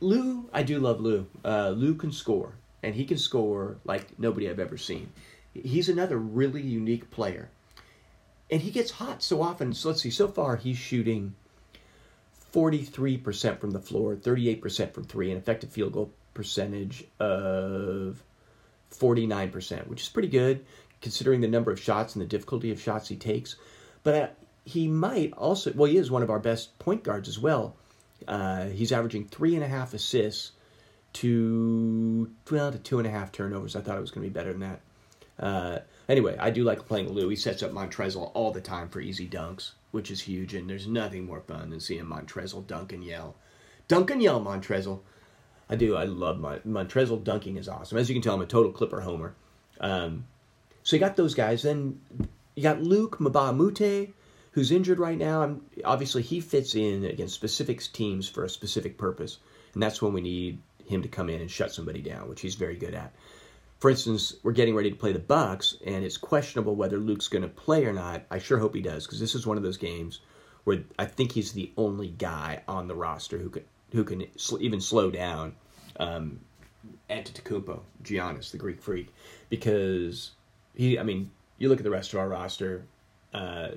Lou, 0.00 0.48
I 0.52 0.62
do 0.62 0.78
love 0.78 1.00
Lou. 1.00 1.26
Uh, 1.44 1.70
Lou 1.70 1.94
can 1.94 2.12
score, 2.12 2.54
and 2.82 2.94
he 2.94 3.04
can 3.04 3.18
score 3.18 3.78
like 3.84 4.18
nobody 4.18 4.48
I've 4.48 4.60
ever 4.60 4.76
seen. 4.76 5.12
He's 5.54 5.88
another 5.88 6.18
really 6.18 6.62
unique 6.62 7.10
player. 7.10 7.50
And 8.50 8.62
he 8.62 8.70
gets 8.70 8.92
hot 8.92 9.22
so 9.22 9.42
often. 9.42 9.74
So 9.74 9.88
let's 9.88 10.02
see, 10.02 10.10
so 10.10 10.28
far 10.28 10.56
he's 10.56 10.78
shooting 10.78 11.34
43% 12.52 13.60
from 13.60 13.72
the 13.72 13.80
floor, 13.80 14.16
38% 14.16 14.94
from 14.94 15.04
three, 15.04 15.30
an 15.30 15.36
effective 15.36 15.70
field 15.70 15.92
goal 15.92 16.12
percentage 16.32 17.04
of 17.18 18.22
49%, 18.92 19.86
which 19.88 20.02
is 20.02 20.08
pretty 20.08 20.28
good 20.28 20.64
considering 21.00 21.40
the 21.40 21.48
number 21.48 21.70
of 21.70 21.80
shots 21.80 22.14
and 22.14 22.22
the 22.22 22.26
difficulty 22.26 22.70
of 22.70 22.80
shots 22.80 23.08
he 23.08 23.16
takes. 23.16 23.56
But 24.02 24.14
uh, 24.14 24.28
he 24.64 24.88
might 24.88 25.32
also, 25.34 25.72
well, 25.74 25.90
he 25.90 25.96
is 25.96 26.10
one 26.10 26.22
of 26.22 26.30
our 26.30 26.38
best 26.38 26.78
point 26.78 27.02
guards 27.02 27.28
as 27.28 27.38
well. 27.38 27.76
Uh, 28.26 28.66
he's 28.66 28.92
averaging 28.92 29.26
three 29.26 29.54
and 29.54 29.64
a 29.64 29.68
half 29.68 29.94
assists 29.94 30.52
to, 31.14 32.30
well, 32.50 32.72
to 32.72 32.78
two 32.78 32.98
and 32.98 33.06
a 33.06 33.10
half 33.10 33.32
turnovers. 33.32 33.76
I 33.76 33.80
thought 33.80 33.96
it 33.96 34.00
was 34.00 34.10
going 34.10 34.24
to 34.24 34.30
be 34.30 34.38
better 34.38 34.52
than 34.52 34.60
that. 34.60 34.80
Uh, 35.38 35.78
anyway, 36.08 36.36
I 36.38 36.50
do 36.50 36.64
like 36.64 36.86
playing 36.86 37.10
Lou. 37.12 37.28
He 37.28 37.36
sets 37.36 37.62
up 37.62 37.72
Montrezl 37.72 38.30
all 38.34 38.50
the 38.50 38.60
time 38.60 38.88
for 38.88 39.00
easy 39.00 39.28
dunks, 39.28 39.72
which 39.92 40.10
is 40.10 40.20
huge, 40.20 40.54
and 40.54 40.68
there's 40.68 40.86
nothing 40.86 41.26
more 41.26 41.40
fun 41.40 41.70
than 41.70 41.80
seeing 41.80 42.04
Montrezl 42.04 42.66
dunk 42.66 42.92
and 42.92 43.04
yell. 43.04 43.36
Dunk 43.86 44.10
and 44.10 44.22
yell, 44.22 44.40
Montrezl. 44.40 45.00
I 45.70 45.76
do. 45.76 45.96
I 45.96 46.04
love 46.04 46.38
my 46.40 46.58
Montrezl 46.60 47.22
dunking 47.22 47.56
is 47.56 47.68
awesome. 47.68 47.98
As 47.98 48.08
you 48.08 48.14
can 48.14 48.22
tell, 48.22 48.34
I'm 48.34 48.40
a 48.40 48.46
total 48.46 48.72
Clipper 48.72 49.00
homer. 49.00 49.34
Um, 49.80 50.24
so 50.88 50.96
you 50.96 51.00
got 51.00 51.16
those 51.16 51.34
guys. 51.34 51.64
Then 51.64 52.00
you 52.54 52.62
got 52.62 52.80
Luke 52.80 53.20
Moute, 53.20 54.08
who's 54.52 54.72
injured 54.72 54.98
right 54.98 55.18
now. 55.18 55.42
I'm, 55.42 55.60
obviously, 55.84 56.22
he 56.22 56.40
fits 56.40 56.74
in 56.74 57.04
against 57.04 57.34
specific 57.34 57.82
teams 57.92 58.26
for 58.26 58.42
a 58.42 58.48
specific 58.48 58.96
purpose, 58.96 59.36
and 59.74 59.82
that's 59.82 60.00
when 60.00 60.14
we 60.14 60.22
need 60.22 60.60
him 60.86 61.02
to 61.02 61.08
come 61.08 61.28
in 61.28 61.42
and 61.42 61.50
shut 61.50 61.74
somebody 61.74 62.00
down, 62.00 62.26
which 62.26 62.40
he's 62.40 62.54
very 62.54 62.74
good 62.74 62.94
at. 62.94 63.12
For 63.80 63.90
instance, 63.90 64.36
we're 64.42 64.52
getting 64.52 64.74
ready 64.74 64.90
to 64.90 64.96
play 64.96 65.12
the 65.12 65.18
Bucks, 65.18 65.76
and 65.84 66.06
it's 66.06 66.16
questionable 66.16 66.74
whether 66.74 66.96
Luke's 66.96 67.28
going 67.28 67.42
to 67.42 67.48
play 67.48 67.84
or 67.84 67.92
not. 67.92 68.22
I 68.30 68.38
sure 68.38 68.56
hope 68.56 68.74
he 68.74 68.80
does, 68.80 69.04
because 69.04 69.20
this 69.20 69.34
is 69.34 69.46
one 69.46 69.58
of 69.58 69.62
those 69.62 69.76
games 69.76 70.20
where 70.64 70.84
I 70.98 71.04
think 71.04 71.32
he's 71.32 71.52
the 71.52 71.70
only 71.76 72.08
guy 72.08 72.62
on 72.66 72.88
the 72.88 72.94
roster 72.94 73.36
who 73.36 73.50
can 73.50 73.64
who 73.92 74.04
can 74.04 74.26
even 74.58 74.80
slow 74.80 75.10
down 75.10 75.54
um, 76.00 76.40
Antetokounmpo, 77.10 77.80
Giannis, 78.02 78.52
the 78.52 78.56
Greek 78.56 78.80
freak, 78.80 79.12
because 79.50 80.30
he. 80.78 80.98
I 80.98 81.02
mean, 81.02 81.30
you 81.58 81.68
look 81.68 81.80
at 81.80 81.84
the 81.84 81.90
rest 81.90 82.14
of 82.14 82.20
our 82.20 82.28
roster. 82.28 82.84
Uh, 83.34 83.68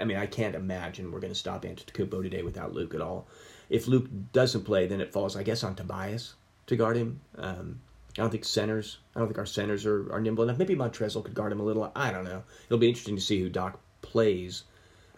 I 0.00 0.04
mean, 0.04 0.16
I 0.16 0.26
can't 0.26 0.54
imagine 0.54 1.12
we're 1.12 1.20
going 1.20 1.32
to 1.32 1.38
stop 1.38 1.64
Antetokounmpo 1.64 2.22
today 2.22 2.42
without 2.42 2.72
Luke 2.72 2.94
at 2.94 3.02
all. 3.02 3.26
If 3.68 3.88
Luke 3.88 4.06
doesn't 4.32 4.64
play, 4.64 4.86
then 4.86 5.00
it 5.00 5.12
falls, 5.12 5.36
I 5.36 5.42
guess, 5.42 5.64
on 5.64 5.74
Tobias 5.74 6.34
to 6.66 6.76
guard 6.76 6.96
him. 6.96 7.20
Um, 7.36 7.80
I 8.16 8.22
don't 8.22 8.30
think 8.30 8.44
centers. 8.44 8.98
I 9.14 9.18
don't 9.18 9.28
think 9.28 9.38
our 9.38 9.46
centers 9.46 9.84
are, 9.84 10.12
are 10.12 10.20
nimble 10.20 10.44
enough. 10.44 10.58
Maybe 10.58 10.76
Montrezl 10.76 11.24
could 11.24 11.34
guard 11.34 11.50
him 11.52 11.60
a 11.60 11.64
little. 11.64 11.90
I 11.96 12.12
don't 12.12 12.24
know. 12.24 12.44
It'll 12.66 12.78
be 12.78 12.88
interesting 12.88 13.16
to 13.16 13.22
see 13.22 13.40
who 13.40 13.48
Doc 13.48 13.80
plays 14.02 14.64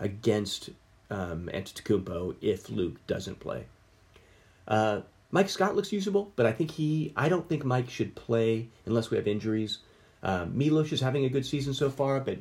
against 0.01 0.71
um, 1.11 1.51
Antetokounmpo 1.53 2.37
if 2.41 2.71
Luke 2.71 3.07
doesn't 3.07 3.41
play. 3.41 3.67
Uh, 4.67 5.03
Mike 5.31 5.49
Scott 5.49 5.77
looks 5.77 5.93
usable, 5.93 6.33
but 6.37 6.47
I 6.47 6.53
think 6.53 6.71
he. 6.71 7.13
I 7.17 7.29
don't 7.29 7.49
think 7.49 7.65
Mike 7.65 7.91
should 7.91 8.15
play 8.15 8.69
unless 8.87 9.11
we 9.11 9.19
have 9.19 9.29
injuries. 9.29 9.81
Um, 10.27 10.59
Milos 10.59 10.91
is 10.93 11.01
having 11.01 11.25
a 11.25 11.29
good 11.29 11.47
season 11.47 11.73
so 11.73 11.89
far, 11.89 12.19
but 12.19 12.39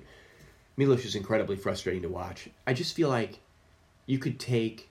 Milos 0.75 1.05
is 1.05 1.13
incredibly 1.15 1.55
frustrating 1.55 2.01
to 2.01 2.09
watch. 2.09 2.49
I 2.65 2.73
just 2.73 2.95
feel 2.95 3.09
like 3.09 3.37
you 4.07 4.17
could 4.17 4.39
take 4.39 4.89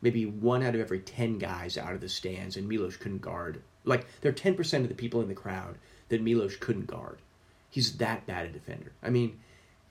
maybe 0.00 0.24
one 0.24 0.62
out 0.62 0.76
of 0.76 0.80
every 0.80 1.00
ten 1.00 1.38
guys 1.38 1.76
out 1.76 1.94
of 1.94 2.00
the 2.00 2.08
stands, 2.08 2.56
and 2.56 2.68
Milos 2.68 2.96
couldn't 2.96 3.22
guard. 3.22 3.60
Like 3.84 4.06
there 4.20 4.30
are 4.30 4.34
ten 4.34 4.54
percent 4.54 4.84
of 4.84 4.88
the 4.88 4.94
people 4.94 5.20
in 5.20 5.26
the 5.26 5.34
crowd 5.34 5.78
that 6.10 6.22
Milos 6.22 6.54
couldn't 6.54 6.86
guard. 6.86 7.18
He's 7.70 7.96
that 7.96 8.24
bad 8.24 8.46
a 8.46 8.50
defender. 8.50 8.92
I 9.02 9.10
mean, 9.10 9.40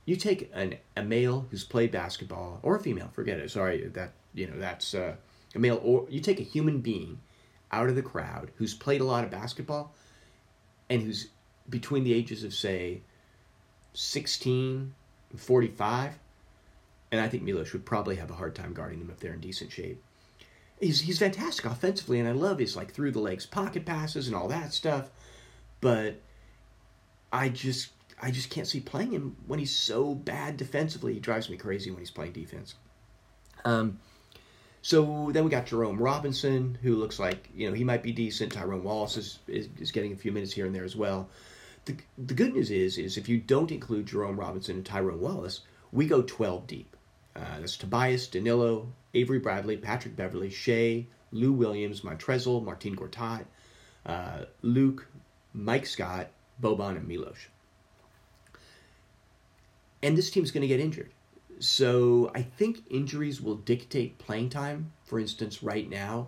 you 0.06 0.16
take 0.16 0.50
an 0.54 0.76
a 0.96 1.04
male 1.04 1.48
who's 1.52 1.66
played 1.66 1.92
basketball 1.92 2.62
or 2.64 2.78
a 2.78 2.80
female, 2.80 3.10
forget 3.12 3.40
it. 3.40 3.52
Sorry, 3.52 3.86
that 3.90 4.14
you 4.34 4.48
know 4.48 4.58
that's 4.58 4.94
uh, 4.94 5.16
a 5.54 5.60
male, 5.60 5.82
or 5.84 6.08
you 6.10 6.22
take 6.22 6.40
a 6.40 6.44
human 6.44 6.80
being 6.80 7.20
out 7.74 7.90
of 7.90 7.96
the 7.96 8.02
crowd 8.02 8.52
who's 8.56 8.74
played 8.74 9.02
a 9.02 9.04
lot 9.06 9.26
of 9.26 9.32
basketball 9.32 9.94
and 10.90 11.02
who's 11.02 11.28
between 11.70 12.04
the 12.04 12.14
ages 12.14 12.44
of 12.44 12.54
say 12.54 13.02
16 13.94 14.94
and 15.32 15.42
45 15.42 16.20
and 17.12 17.22
I 17.22 17.28
think 17.28 17.44
Milos 17.44 17.74
would 17.74 17.86
probably 17.86 18.16
have 18.18 18.30
a 18.30 18.36
hard 18.36 18.56
time 18.56 18.74
guarding 18.74 19.00
them 19.00 19.10
if 19.10 19.20
they're 19.20 19.34
in 19.34 19.40
decent 19.40 19.72
shape. 19.72 20.04
He's 20.80 21.02
he's 21.02 21.20
fantastic 21.20 21.66
offensively, 21.66 22.20
and 22.20 22.28
I 22.28 22.34
love 22.34 22.60
his 22.60 22.76
like 22.76 22.92
through 22.92 23.12
the 23.12 23.20
legs 23.20 23.46
pocket 23.46 23.86
passes 23.86 24.28
and 24.28 24.36
all 24.36 24.48
that 24.50 24.74
stuff. 24.74 25.10
But 25.82 26.20
I 27.32 27.50
just 27.50 27.90
I 28.22 28.32
just 28.32 28.50
can't 28.50 28.68
see 28.68 28.80
playing 28.80 29.12
him 29.12 29.38
when 29.48 29.60
he's 29.60 29.76
so 29.76 30.14
bad 30.14 30.58
defensively. 30.58 31.14
He 31.14 31.20
drives 31.20 31.50
me 31.50 31.58
crazy 31.58 31.90
when 31.90 32.00
he's 32.00 32.12
playing 32.12 32.34
defense. 32.34 32.76
Um, 33.66 34.00
so 34.82 35.32
then 35.32 35.44
we 35.44 35.50
got 35.50 35.66
Jerome 35.66 35.98
Robinson, 35.98 36.78
who 36.84 36.96
looks 36.96 37.20
like 37.20 37.50
you 37.56 37.68
know 37.68 37.74
he 37.74 37.84
might 37.84 38.04
be 38.04 38.12
decent. 38.12 38.52
Tyrone 38.52 38.84
Wallace 38.84 39.18
is, 39.18 39.40
is, 39.48 39.70
is 39.80 39.92
getting 39.92 40.14
a 40.14 40.18
few 40.18 40.32
minutes 40.32 40.54
here 40.54 40.66
and 40.66 40.76
there 40.76 40.86
as 40.86 40.96
well. 40.96 41.30
The 41.88 41.96
the 42.18 42.34
good 42.34 42.54
news 42.54 42.70
is 42.70 42.98
is 42.98 43.18
if 43.18 43.30
you 43.30 43.38
don't 43.38 43.72
include 43.72 44.08
Jerome 44.08 44.38
Robinson 44.38 44.76
and 44.76 44.86
Tyrone 44.86 45.22
Wallace, 45.22 45.62
we 45.94 46.06
go 46.06 46.22
twelve 46.22 46.68
deep. 46.68 46.98
Uh, 47.34 47.62
that's 47.62 47.78
Tobias, 47.78 48.28
Danilo, 48.28 48.92
Avery 49.14 49.40
Bradley, 49.40 49.78
Patrick 49.78 50.18
Beverley, 50.18 50.50
Shai, 50.50 51.06
Lou 51.32 51.54
Williams, 51.54 52.02
Montrezl, 52.02 52.62
Martin 52.62 52.94
Gortat, 52.94 53.46
uh, 54.06 54.46
Luke, 54.62 55.08
Mike 55.54 55.86
Scott, 55.86 56.28
Boban, 56.62 56.98
and 56.98 57.08
Milos. 57.08 57.48
And 60.04 60.18
this 60.18 60.30
team's 60.30 60.52
going 60.52 60.62
to 60.62 60.68
get 60.68 60.82
injured. 60.82 61.12
So 61.60 62.32
I 62.36 62.42
think 62.42 62.84
injuries 62.90 63.42
will 63.42 63.56
dictate 63.56 64.18
playing 64.18 64.50
time. 64.50 64.92
For 65.06 65.20
instance, 65.20 65.64
right 65.64 65.90
now, 65.90 66.28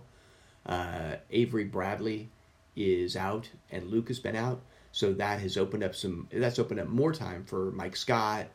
uh, 0.64 1.16
Avery 1.30 1.64
Bradley 1.64 2.30
is 2.76 3.14
out 3.14 3.50
and 3.70 3.88
Luke 3.88 4.08
has 4.08 4.20
been 4.20 4.36
out. 4.36 4.62
So 4.92 5.12
that 5.14 5.40
has 5.40 5.56
opened 5.56 5.84
up 5.84 5.94
some. 5.94 6.28
That's 6.32 6.58
opened 6.58 6.80
up 6.80 6.88
more 6.88 7.12
time 7.12 7.44
for 7.44 7.70
Mike 7.72 7.96
Scott, 7.96 8.46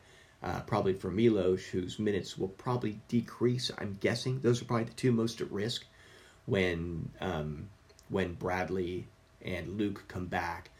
uh, 0.42 0.60
probably 0.60 0.92
for 0.92 1.10
Milos, 1.10 1.64
whose 1.64 1.98
minutes 1.98 2.36
will 2.36 2.48
probably 2.48 3.00
decrease. 3.08 3.70
I'm 3.78 3.96
guessing 4.00 4.40
those 4.40 4.60
are 4.60 4.66
probably 4.66 4.84
the 4.84 4.92
two 4.92 5.12
most 5.12 5.40
at 5.40 5.50
risk 5.50 5.86
when 6.44 7.10
um, 7.20 7.68
when 8.08 8.34
Bradley 8.34 9.06
and 9.42 9.78
Luke 9.78 10.04
come 10.08 10.26
back. 10.26 10.70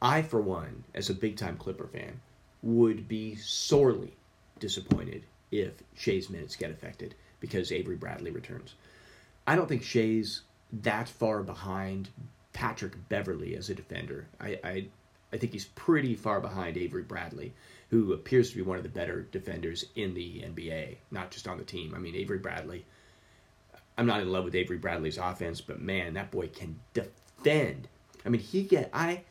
I, 0.00 0.22
for 0.22 0.40
one, 0.40 0.84
as 0.94 1.10
a 1.10 1.14
big 1.14 1.36
time 1.36 1.56
Clipper 1.56 1.86
fan, 1.86 2.20
would 2.62 3.08
be 3.08 3.34
sorely 3.36 4.14
disappointed 4.58 5.24
if 5.50 5.72
Shai's 5.94 6.28
minutes 6.30 6.56
get 6.56 6.70
affected 6.70 7.14
because 7.40 7.72
Avery 7.72 7.96
Bradley 7.96 8.30
returns. 8.30 8.74
I 9.46 9.56
don't 9.56 9.68
think 9.68 9.82
Shai's 9.82 10.42
that 10.72 11.08
far 11.08 11.42
behind 11.42 12.08
Patrick 12.56 12.94
Beverley 13.10 13.54
as 13.54 13.68
a 13.68 13.74
defender. 13.74 14.26
I, 14.40 14.58
I 14.64 14.86
I 15.30 15.36
think 15.36 15.52
he's 15.52 15.66
pretty 15.66 16.14
far 16.14 16.40
behind 16.40 16.78
Avery 16.78 17.02
Bradley, 17.02 17.52
who 17.90 18.14
appears 18.14 18.48
to 18.48 18.56
be 18.56 18.62
one 18.62 18.78
of 18.78 18.82
the 18.82 18.88
better 18.88 19.26
defenders 19.30 19.84
in 19.94 20.14
the 20.14 20.40
NBA, 20.40 20.96
not 21.10 21.30
just 21.30 21.46
on 21.46 21.58
the 21.58 21.64
team. 21.64 21.94
I 21.94 21.98
mean, 21.98 22.14
Avery 22.14 22.38
Bradley. 22.38 22.86
I'm 23.98 24.06
not 24.06 24.22
in 24.22 24.32
love 24.32 24.44
with 24.44 24.54
Avery 24.54 24.78
Bradley's 24.78 25.18
offense, 25.18 25.60
but 25.60 25.82
man, 25.82 26.14
that 26.14 26.30
boy 26.30 26.48
can 26.48 26.80
defend. 26.94 27.88
I 28.24 28.30
mean, 28.30 28.40
he 28.40 28.62
get 28.62 28.88
I 28.94 29.22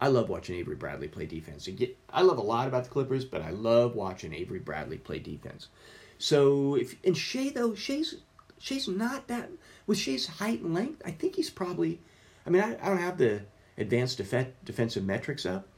I 0.00 0.08
love 0.08 0.30
watching 0.30 0.56
Avery 0.56 0.76
Bradley 0.76 1.08
play 1.08 1.26
defense. 1.26 1.68
I 2.08 2.22
love 2.22 2.38
a 2.38 2.42
lot 2.42 2.68
about 2.68 2.84
the 2.84 2.90
Clippers, 2.90 3.26
but 3.26 3.42
I 3.42 3.50
love 3.50 3.94
watching 3.94 4.32
Avery 4.32 4.60
Bradley 4.60 4.96
play 4.96 5.18
defense. 5.18 5.68
So 6.16 6.76
if 6.76 6.96
and 7.04 7.14
Shai 7.16 7.50
though 7.50 7.74
Shai's 7.74 8.14
Shai's 8.58 8.88
not 8.88 9.28
that 9.28 9.50
with 9.86 9.98
Shai's 9.98 10.26
height 10.26 10.62
and 10.62 10.72
length. 10.72 11.02
I 11.04 11.10
think 11.10 11.36
he's 11.36 11.50
probably. 11.50 12.00
I 12.46 12.50
mean, 12.50 12.62
I, 12.62 12.76
I 12.80 12.88
don't 12.88 12.98
have 12.98 13.18
the 13.18 13.42
advanced 13.76 14.18
def- 14.18 14.64
defensive 14.64 15.04
metrics 15.04 15.44
up, 15.44 15.68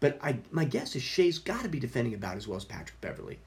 but 0.00 0.18
I 0.22 0.38
my 0.50 0.64
guess 0.64 0.94
is 0.96 1.02
Shai's 1.02 1.38
got 1.38 1.62
to 1.62 1.68
be 1.68 1.80
defending 1.80 2.14
about 2.14 2.36
as 2.36 2.46
well 2.46 2.56
as 2.56 2.64
Patrick 2.64 3.00
Beverley. 3.00 3.38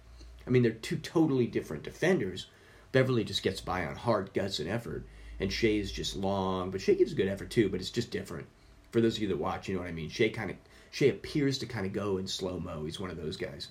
I 0.45 0.49
mean, 0.49 0.63
they're 0.63 0.71
two 0.71 0.97
totally 0.97 1.47
different 1.47 1.83
defenders. 1.83 2.47
Beverley 2.91 3.23
just 3.23 3.43
gets 3.43 3.61
by 3.61 3.85
on 3.85 3.95
hard 3.95 4.33
guts 4.33 4.59
and 4.59 4.69
effort, 4.69 5.05
and 5.39 5.51
Shai's 5.51 5.91
just 5.91 6.15
long, 6.15 6.71
but 6.71 6.81
Shai 6.81 6.93
gives 6.93 7.11
a 7.11 7.15
good 7.15 7.27
effort 7.27 7.49
too, 7.49 7.69
but 7.69 7.79
it's 7.79 7.91
just 7.91 8.11
different 8.11 8.47
for 8.91 9.01
those 9.01 9.17
of 9.17 9.21
you 9.21 9.27
that 9.29 9.37
watch, 9.37 9.67
you 9.67 9.75
know 9.75 9.81
what 9.81 9.89
I 9.89 9.93
mean. 9.93 10.09
Shai 10.09 10.29
kind 10.29 10.49
of 10.49 10.57
Shai 10.91 11.07
appears 11.07 11.57
to 11.59 11.65
kind 11.65 11.85
of 11.85 11.93
go 11.93 12.17
in 12.17 12.27
slow 12.27 12.59
mo. 12.59 12.85
He's 12.85 12.99
one 12.99 13.11
of 13.11 13.17
those 13.17 13.37
guys. 13.37 13.69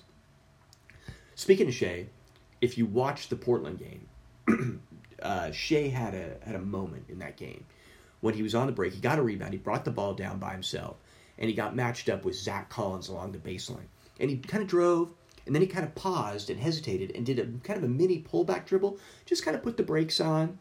Speaking 1.35 1.67
of 1.67 1.73
Shai, 1.73 2.07
if 2.61 2.77
you 2.77 2.85
watch 2.85 3.29
the 3.29 3.35
Portland 3.35 3.79
game, 3.79 4.81
uh, 5.21 5.51
Shai 5.51 5.87
had 5.87 6.13
a 6.13 6.37
had 6.45 6.55
a 6.55 6.61
moment 6.61 7.05
in 7.09 7.19
that 7.19 7.37
game 7.37 7.65
when 8.21 8.33
he 8.33 8.43
was 8.43 8.55
on 8.55 8.67
the 8.67 8.73
break. 8.73 8.93
He 8.93 8.99
got 8.99 9.19
a 9.19 9.21
rebound. 9.21 9.53
He 9.53 9.59
brought 9.59 9.85
the 9.85 9.91
ball 9.91 10.13
down 10.13 10.39
by 10.39 10.51
himself, 10.51 10.97
and 11.37 11.49
he 11.49 11.55
got 11.55 11.75
matched 11.75 12.09
up 12.09 12.25
with 12.25 12.35
Zach 12.35 12.69
Collins 12.69 13.09
along 13.09 13.31
the 13.31 13.37
baseline. 13.37 13.87
And 14.19 14.29
he 14.29 14.37
kind 14.37 14.63
of 14.63 14.69
drove, 14.69 15.13
and 15.45 15.53
then 15.53 15.61
he 15.61 15.67
kind 15.67 15.85
of 15.85 15.95
paused 15.95 16.49
and 16.49 16.59
hesitated 16.59 17.11
and 17.15 17.25
did 17.25 17.39
a 17.39 17.45
kind 17.65 17.77
of 17.77 17.83
a 17.83 17.87
mini 17.87 18.21
pullback 18.21 18.65
dribble. 18.65 18.97
Just 19.25 19.45
kind 19.45 19.55
of 19.55 19.63
put 19.63 19.77
the 19.77 19.83
brakes 19.83 20.19
on, 20.19 20.59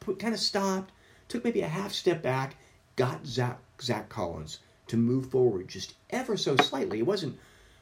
put 0.00 0.18
kind 0.18 0.34
of 0.34 0.40
stopped, 0.40 0.92
took 1.28 1.44
maybe 1.44 1.62
a 1.62 1.68
half 1.68 1.92
step 1.92 2.22
back, 2.22 2.56
got 2.96 3.26
Zach 3.26 3.58
Zach 3.80 4.08
Collins 4.08 4.60
to 4.86 4.96
move 4.96 5.30
forward 5.30 5.68
just 5.68 5.94
ever 6.10 6.36
so 6.36 6.56
slightly. 6.56 6.98
It 6.98 7.06
wasn't 7.06 7.38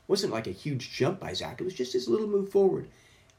wasn't 0.07 0.33
like 0.33 0.47
a 0.47 0.53
huge 0.53 0.93
jump 0.93 1.21
by 1.21 1.33
Zach. 1.33 1.61
It 1.61 1.65
was 1.65 1.75
just 1.75 1.93
his 1.93 2.09
little 2.09 2.27
move 2.27 2.51
forward, 2.51 2.89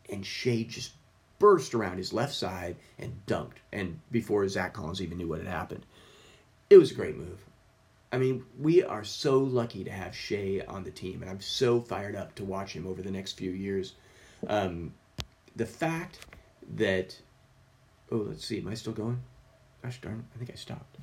and 0.09 0.25
Shai 0.25 0.65
just 0.67 0.93
burst 1.39 1.73
around 1.73 1.97
his 1.97 2.13
left 2.13 2.33
side 2.33 2.75
and 2.97 3.21
dunked. 3.27 3.57
And 3.71 3.99
before 4.11 4.47
Zach 4.47 4.73
Collins 4.73 5.01
even 5.01 5.17
knew 5.17 5.27
what 5.27 5.39
had 5.39 5.47
happened, 5.47 5.85
it 6.69 6.77
was 6.77 6.91
a 6.91 6.95
great 6.95 7.17
move. 7.17 7.39
I 8.11 8.17
mean, 8.17 8.45
we 8.59 8.83
are 8.83 9.03
so 9.03 9.39
lucky 9.39 9.83
to 9.83 9.91
have 9.91 10.15
Shai 10.15 10.63
on 10.67 10.83
the 10.83 10.91
team, 10.91 11.21
and 11.21 11.29
I'm 11.29 11.41
so 11.41 11.81
fired 11.81 12.15
up 12.15 12.35
to 12.35 12.45
watch 12.45 12.71
him 12.73 12.87
over 12.87 13.01
the 13.01 13.11
next 13.11 13.33
few 13.33 13.51
years. 13.51 13.93
Um, 14.47 14.93
the 15.55 15.65
fact 15.65 16.19
that, 16.75 17.19
oh, 18.11 18.27
let's 18.29 18.45
see, 18.45 18.59
am 18.59 18.67
I 18.67 18.73
still 18.75 18.93
going? 18.93 19.21
Gosh 19.83 19.99
darn, 20.01 20.25
I 20.33 20.37
think 20.37 20.51
I 20.51 20.55
stopped. 20.55 20.97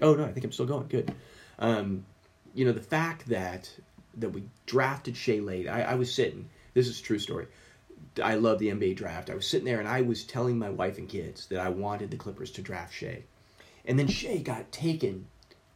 Oh 0.00 0.14
no, 0.14 0.24
I 0.24 0.32
think 0.32 0.44
I'm 0.44 0.52
still 0.52 0.66
going. 0.66 0.86
Good. 0.88 1.14
Um, 1.58 2.04
you 2.54 2.64
know 2.64 2.72
the 2.72 2.80
fact 2.80 3.28
that 3.28 3.70
that 4.16 4.30
we 4.30 4.44
drafted 4.66 5.16
Shai 5.16 5.40
late. 5.40 5.68
I, 5.68 5.82
I 5.82 5.94
was 5.96 6.12
sitting. 6.12 6.48
This 6.72 6.86
is 6.86 7.00
true 7.00 7.18
story. 7.18 7.48
I 8.22 8.36
love 8.36 8.60
the 8.60 8.68
NBA 8.68 8.96
draft. 8.96 9.28
I 9.28 9.34
was 9.34 9.46
sitting 9.46 9.64
there 9.64 9.80
and 9.80 9.88
I 9.88 10.02
was 10.02 10.22
telling 10.22 10.56
my 10.56 10.70
wife 10.70 10.98
and 10.98 11.08
kids 11.08 11.46
that 11.46 11.58
I 11.58 11.68
wanted 11.68 12.10
the 12.10 12.16
Clippers 12.16 12.52
to 12.52 12.62
draft 12.62 12.94
Shai, 12.94 13.24
and 13.84 13.98
then 13.98 14.06
Shai 14.06 14.38
got 14.38 14.70
taken 14.72 15.26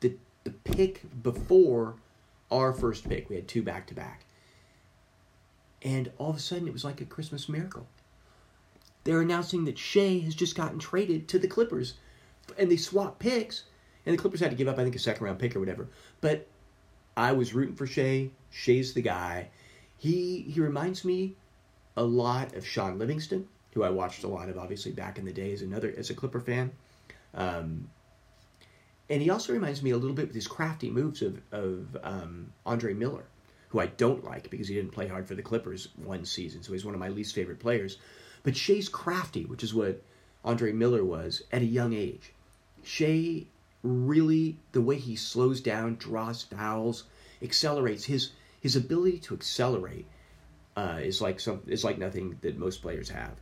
the 0.01 0.15
the 0.45 0.51
pick 0.51 1.03
before 1.23 1.97
our 2.51 2.73
first 2.73 3.09
pick. 3.09 3.29
We 3.29 3.37
had 3.37 3.49
two 3.49 3.63
back 3.63 3.87
to 3.89 3.95
back, 3.95 4.25
and 5.83 6.11
all 6.19 6.31
of 6.31 6.37
a 6.37 6.41
sudden 6.41 6.69
it 6.69 6.73
was 6.73 6.85
like 6.85 7.01
a 7.01 7.07
Christmas 7.07 7.49
miracle. 7.49 7.87
They're 9.05 9.21
announcing 9.21 9.65
that 9.65 9.79
Shai 9.79 10.19
has 10.25 10.35
just 10.35 10.55
gotten 10.55 10.79
traded 10.79 11.29
to 11.29 11.39
the 11.39 11.49
Clippers, 11.49 11.95
and 12.57 12.71
they 12.71 12.77
swap 12.77 13.19
picks 13.19 13.65
and 14.09 14.17
the 14.17 14.21
Clippers 14.23 14.41
had 14.41 14.51
to 14.51 14.57
give 14.57 14.69
up, 14.69 14.79
I 14.79 14.85
think, 14.85 14.97
a 14.97 14.99
second 14.99 15.27
round 15.27 15.39
pick 15.39 15.55
or 15.55 15.61
whatever. 15.61 15.87
But 16.23 16.47
I 17.19 17.33
was 17.33 17.53
rooting 17.53 17.75
for 17.75 17.87
Shai. 17.87 18.31
Shai's 18.51 18.95
the 18.95 19.03
guy. 19.03 19.49
He 19.97 20.43
he 20.43 20.61
reminds 20.61 21.05
me 21.05 21.35
a 21.97 22.05
lot 22.05 22.55
of 22.55 22.65
Shaun 22.65 22.97
Livingston, 22.97 23.49
who 23.75 23.83
I 23.83 23.91
watched 23.91 24.23
a 24.23 24.29
lot 24.29 24.49
of, 24.49 24.57
obviously 24.57 24.93
back 24.93 25.19
in 25.19 25.25
the 25.25 25.33
day 25.33 25.53
as 25.53 25.63
another 25.63 25.93
as 25.99 26.11
a 26.11 26.15
Clipper 26.15 26.41
fan. 26.41 26.71
Um, 27.35 27.91
and 29.11 29.21
he 29.21 29.31
also 29.31 29.53
reminds 29.53 29.83
me 29.83 29.91
a 29.91 29.97
little 29.97 30.15
bit 30.15 30.29
with 30.29 30.35
his 30.35 30.47
crafty 30.47 30.91
moves 30.91 31.21
of 31.21 31.41
of 31.51 31.97
um, 32.05 32.53
Andre 32.65 32.95
Miller, 32.95 33.25
who 33.71 33.81
I 33.81 33.87
don't 33.87 34.23
like 34.23 34.49
because 34.49 34.69
he 34.69 34.77
didn't 34.77 34.93
play 34.93 35.09
hard 35.09 35.27
for 35.27 35.35
the 35.35 35.43
Clippers 35.43 35.89
one 35.97 36.25
season, 36.25 36.63
so 36.63 36.73
he's 36.73 36.85
one 36.85 36.95
of 36.95 37.01
my 37.01 37.09
least 37.09 37.35
favorite 37.35 37.59
players. 37.59 37.99
But 38.45 38.57
Shai's 38.57 38.89
crafty, 38.89 39.45
which 39.45 39.65
is 39.65 39.75
what 39.75 40.05
Andre 40.45 40.71
Miller 40.71 41.05
was 41.05 41.43
at 41.51 41.63
a 41.63 41.67
young 41.67 41.95
age. 41.95 42.33
Shai 42.85 43.47
really 43.83 44.59
the 44.73 44.81
way 44.81 44.97
he 44.97 45.17
slows 45.17 45.61
down, 45.61 45.97
draws 45.97 46.43
fouls, 46.43 47.05
accelerates 47.43 48.05
his 48.05 48.33
his 48.61 48.75
ability 48.75 49.19
to 49.19 49.35
accelerate 49.35 50.07
uh, 50.77 50.99
is 51.01 51.21
like 51.21 51.41
some 51.41 51.63
is 51.67 51.85
like 51.85 51.99
nothing 51.99 52.39
that 52.41 52.59
most 52.59 52.83
players 52.83 53.09
have. 53.09 53.35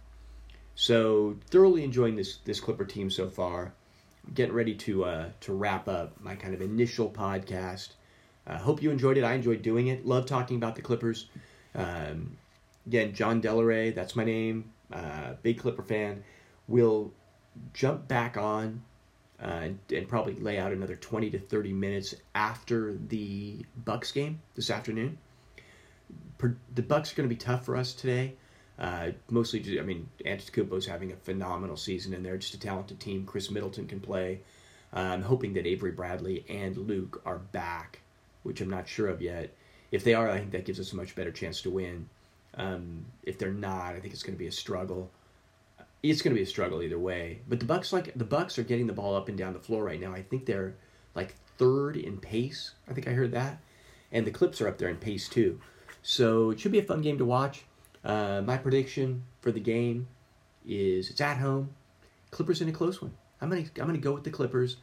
So 0.74 1.36
thoroughly 1.50 1.84
enjoying 1.84 2.16
this 2.16 2.38
this 2.38 2.60
Clipper 2.60 2.84
team 2.84 3.10
so 3.10 3.28
far. 3.28 3.72
Getting 4.34 4.54
ready 4.54 4.74
to 4.74 5.04
uh, 5.04 5.28
to 5.40 5.52
wrap 5.54 5.88
up 5.88 6.20
my 6.20 6.34
kind 6.34 6.54
of 6.54 6.60
initial 6.60 7.10
podcast. 7.10 7.90
Uh, 8.46 8.58
hope 8.58 8.82
you 8.82 8.90
enjoyed 8.90 9.18
it. 9.18 9.24
I 9.24 9.34
enjoyed 9.34 9.62
doing 9.62 9.88
it. 9.88 10.06
Love 10.06 10.26
talking 10.26 10.56
about 10.56 10.76
the 10.76 10.82
Clippers. 10.82 11.28
Um, 11.74 12.36
again, 12.86 13.12
John 13.12 13.42
Delaray, 13.42 13.94
that's 13.94 14.16
my 14.16 14.24
name. 14.24 14.72
Uh, 14.92 15.34
big 15.42 15.58
Clipper 15.58 15.82
fan. 15.82 16.22
We'll 16.68 17.12
jump 17.72 18.08
back 18.08 18.36
on 18.36 18.82
uh, 19.42 19.46
and, 19.46 19.78
and, 19.92 20.08
probably 20.08 20.34
lay 20.34 20.58
out 20.58 20.72
another 20.72 20.96
20 20.96 21.30
to 21.30 21.38
30 21.38 21.72
minutes 21.72 22.14
after 22.34 22.96
the 23.08 23.64
Bucks 23.84 24.10
game 24.12 24.40
this 24.54 24.70
afternoon. 24.70 25.18
Per, 26.38 26.56
the 26.74 26.82
Bucks 26.82 27.12
are 27.12 27.16
going 27.16 27.28
to 27.28 27.34
be 27.34 27.38
tough 27.38 27.64
for 27.64 27.76
us 27.76 27.92
today. 27.92 28.34
Uh, 28.78 29.08
mostly, 29.30 29.78
I 29.78 29.82
mean, 29.82 30.08
Antetokounmpo's 30.24 30.86
having 30.86 31.12
a 31.12 31.16
phenomenal 31.16 31.76
season, 31.76 32.14
and 32.14 32.24
they're 32.24 32.38
just 32.38 32.54
a 32.54 32.60
talented 32.60 32.98
team. 32.98 33.26
Khris 33.26 33.50
Middleton 33.50 33.86
can 33.86 34.00
play. 34.00 34.40
Uh, 34.94 35.00
I'm 35.00 35.22
hoping 35.22 35.54
that 35.54 35.66
Avery 35.66 35.92
Bradley 35.92 36.44
and 36.48 36.76
Luke 36.76 37.22
are 37.26 37.38
back, 37.38 38.00
which 38.42 38.60
I'm 38.60 38.70
not 38.70 38.88
sure 38.88 39.08
of 39.08 39.20
yet. 39.20 39.52
If 39.92 40.04
they 40.04 40.14
are, 40.14 40.30
I 40.30 40.38
think 40.38 40.52
that 40.52 40.64
gives 40.64 40.80
us 40.80 40.92
a 40.92 40.96
much 40.96 41.14
better 41.14 41.32
chance 41.32 41.62
to 41.62 41.70
win. 41.70 42.08
Um, 42.54 43.04
if 43.22 43.38
they're 43.38 43.52
not, 43.52 43.94
I 43.94 44.00
think 44.00 44.14
it's 44.14 44.22
going 44.22 44.34
to 44.34 44.38
be 44.38 44.46
a 44.46 44.52
struggle 44.52 45.10
it's 46.10 46.22
going 46.22 46.34
to 46.34 46.38
be 46.38 46.42
a 46.42 46.46
struggle 46.46 46.82
either 46.82 46.98
way. 46.98 47.40
But 47.48 47.60
the 47.60 47.66
Bucks 47.66 47.92
like 47.92 48.12
the 48.14 48.24
Bucks 48.24 48.58
are 48.58 48.62
getting 48.62 48.86
the 48.86 48.92
ball 48.92 49.14
up 49.14 49.28
and 49.28 49.38
down 49.38 49.52
the 49.52 49.58
floor 49.58 49.84
right 49.84 50.00
now. 50.00 50.12
I 50.12 50.22
think 50.22 50.46
they're 50.46 50.74
like 51.14 51.34
third 51.58 51.96
in 51.96 52.18
pace. 52.18 52.72
I 52.88 52.92
think 52.92 53.08
I 53.08 53.12
heard 53.12 53.32
that, 53.32 53.60
and 54.12 54.26
the 54.26 54.30
Clips 54.30 54.60
are 54.60 54.68
up 54.68 54.78
there 54.78 54.88
in 54.88 54.96
pace 54.96 55.28
too. 55.28 55.60
So 56.02 56.50
it 56.50 56.60
should 56.60 56.72
be 56.72 56.78
a 56.78 56.84
fun 56.84 57.02
game 57.02 57.18
to 57.18 57.24
watch. 57.24 57.64
Uh, 58.04 58.42
my 58.44 58.56
prediction 58.56 59.24
for 59.40 59.50
the 59.50 59.60
game 59.60 60.06
is 60.66 61.10
it's 61.10 61.20
at 61.20 61.38
home. 61.38 61.70
Clippers 62.30 62.60
in 62.60 62.68
a 62.68 62.72
close 62.72 63.00
one. 63.00 63.12
I'm 63.40 63.48
gonna 63.48 63.64
I'm 63.80 63.86
gonna 63.86 63.98
go 63.98 64.12
with 64.12 64.24
the 64.24 64.30
Clippers. 64.30 64.76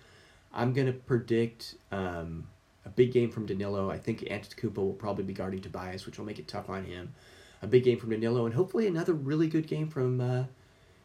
I'm 0.53 0.73
gonna 0.73 0.93
predict 0.93 1.75
um, 1.91 2.47
a 2.85 2.89
big 2.89 3.11
game 3.11 3.31
from 3.31 3.45
Danilo. 3.45 3.89
I 3.89 3.97
think 3.97 4.21
Antetokounmpo 4.21 4.77
will 4.77 4.93
probably 4.93 5.23
be 5.23 5.33
guarding 5.33 5.61
Tobias, 5.61 6.05
which 6.05 6.17
will 6.17 6.25
make 6.25 6.39
it 6.39 6.47
tough 6.47 6.69
on 6.69 6.85
him. 6.85 7.13
A 7.61 7.67
big 7.67 7.83
game 7.83 7.97
from 7.97 8.09
Danilo, 8.09 8.45
and 8.45 8.53
hopefully 8.53 8.87
another 8.87 9.13
really 9.13 9.47
good 9.47 9.67
game 9.67 9.87
from. 9.87 10.19
Uh, 10.19 10.43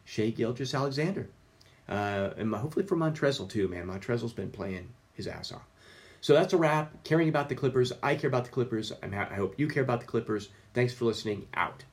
Shai 0.09 0.31
Gilgeous-Alexander. 0.31 1.29
Uh, 1.87 2.31
and 2.38 2.55
hopefully 2.55 2.87
for 2.87 2.97
Montrezl 2.97 3.47
too, 3.47 3.68
man. 3.68 3.87
Montrezl's 3.87 4.33
been 4.33 4.51
playing 4.51 4.88
his 5.12 5.27
ass 5.27 5.53
off. 5.53 5.68
So 6.23 6.33
that's 6.33 6.55
a 6.55 6.57
wrap. 6.57 7.05
Caring 7.05 7.29
about 7.29 7.51
the 7.51 7.55
Clippers. 7.55 7.92
I 8.03 8.14
care 8.14 8.29
about 8.29 8.44
the 8.44 8.51
Clippers. 8.51 8.90
Ha- 8.90 9.29
I 9.31 9.35
hope 9.35 9.59
you 9.59 9.68
care 9.68 9.83
about 9.83 10.01
the 10.01 10.07
Clippers. 10.07 10.49
Thanks 10.73 10.94
for 10.94 11.05
listening. 11.05 11.47
Out. 11.53 11.85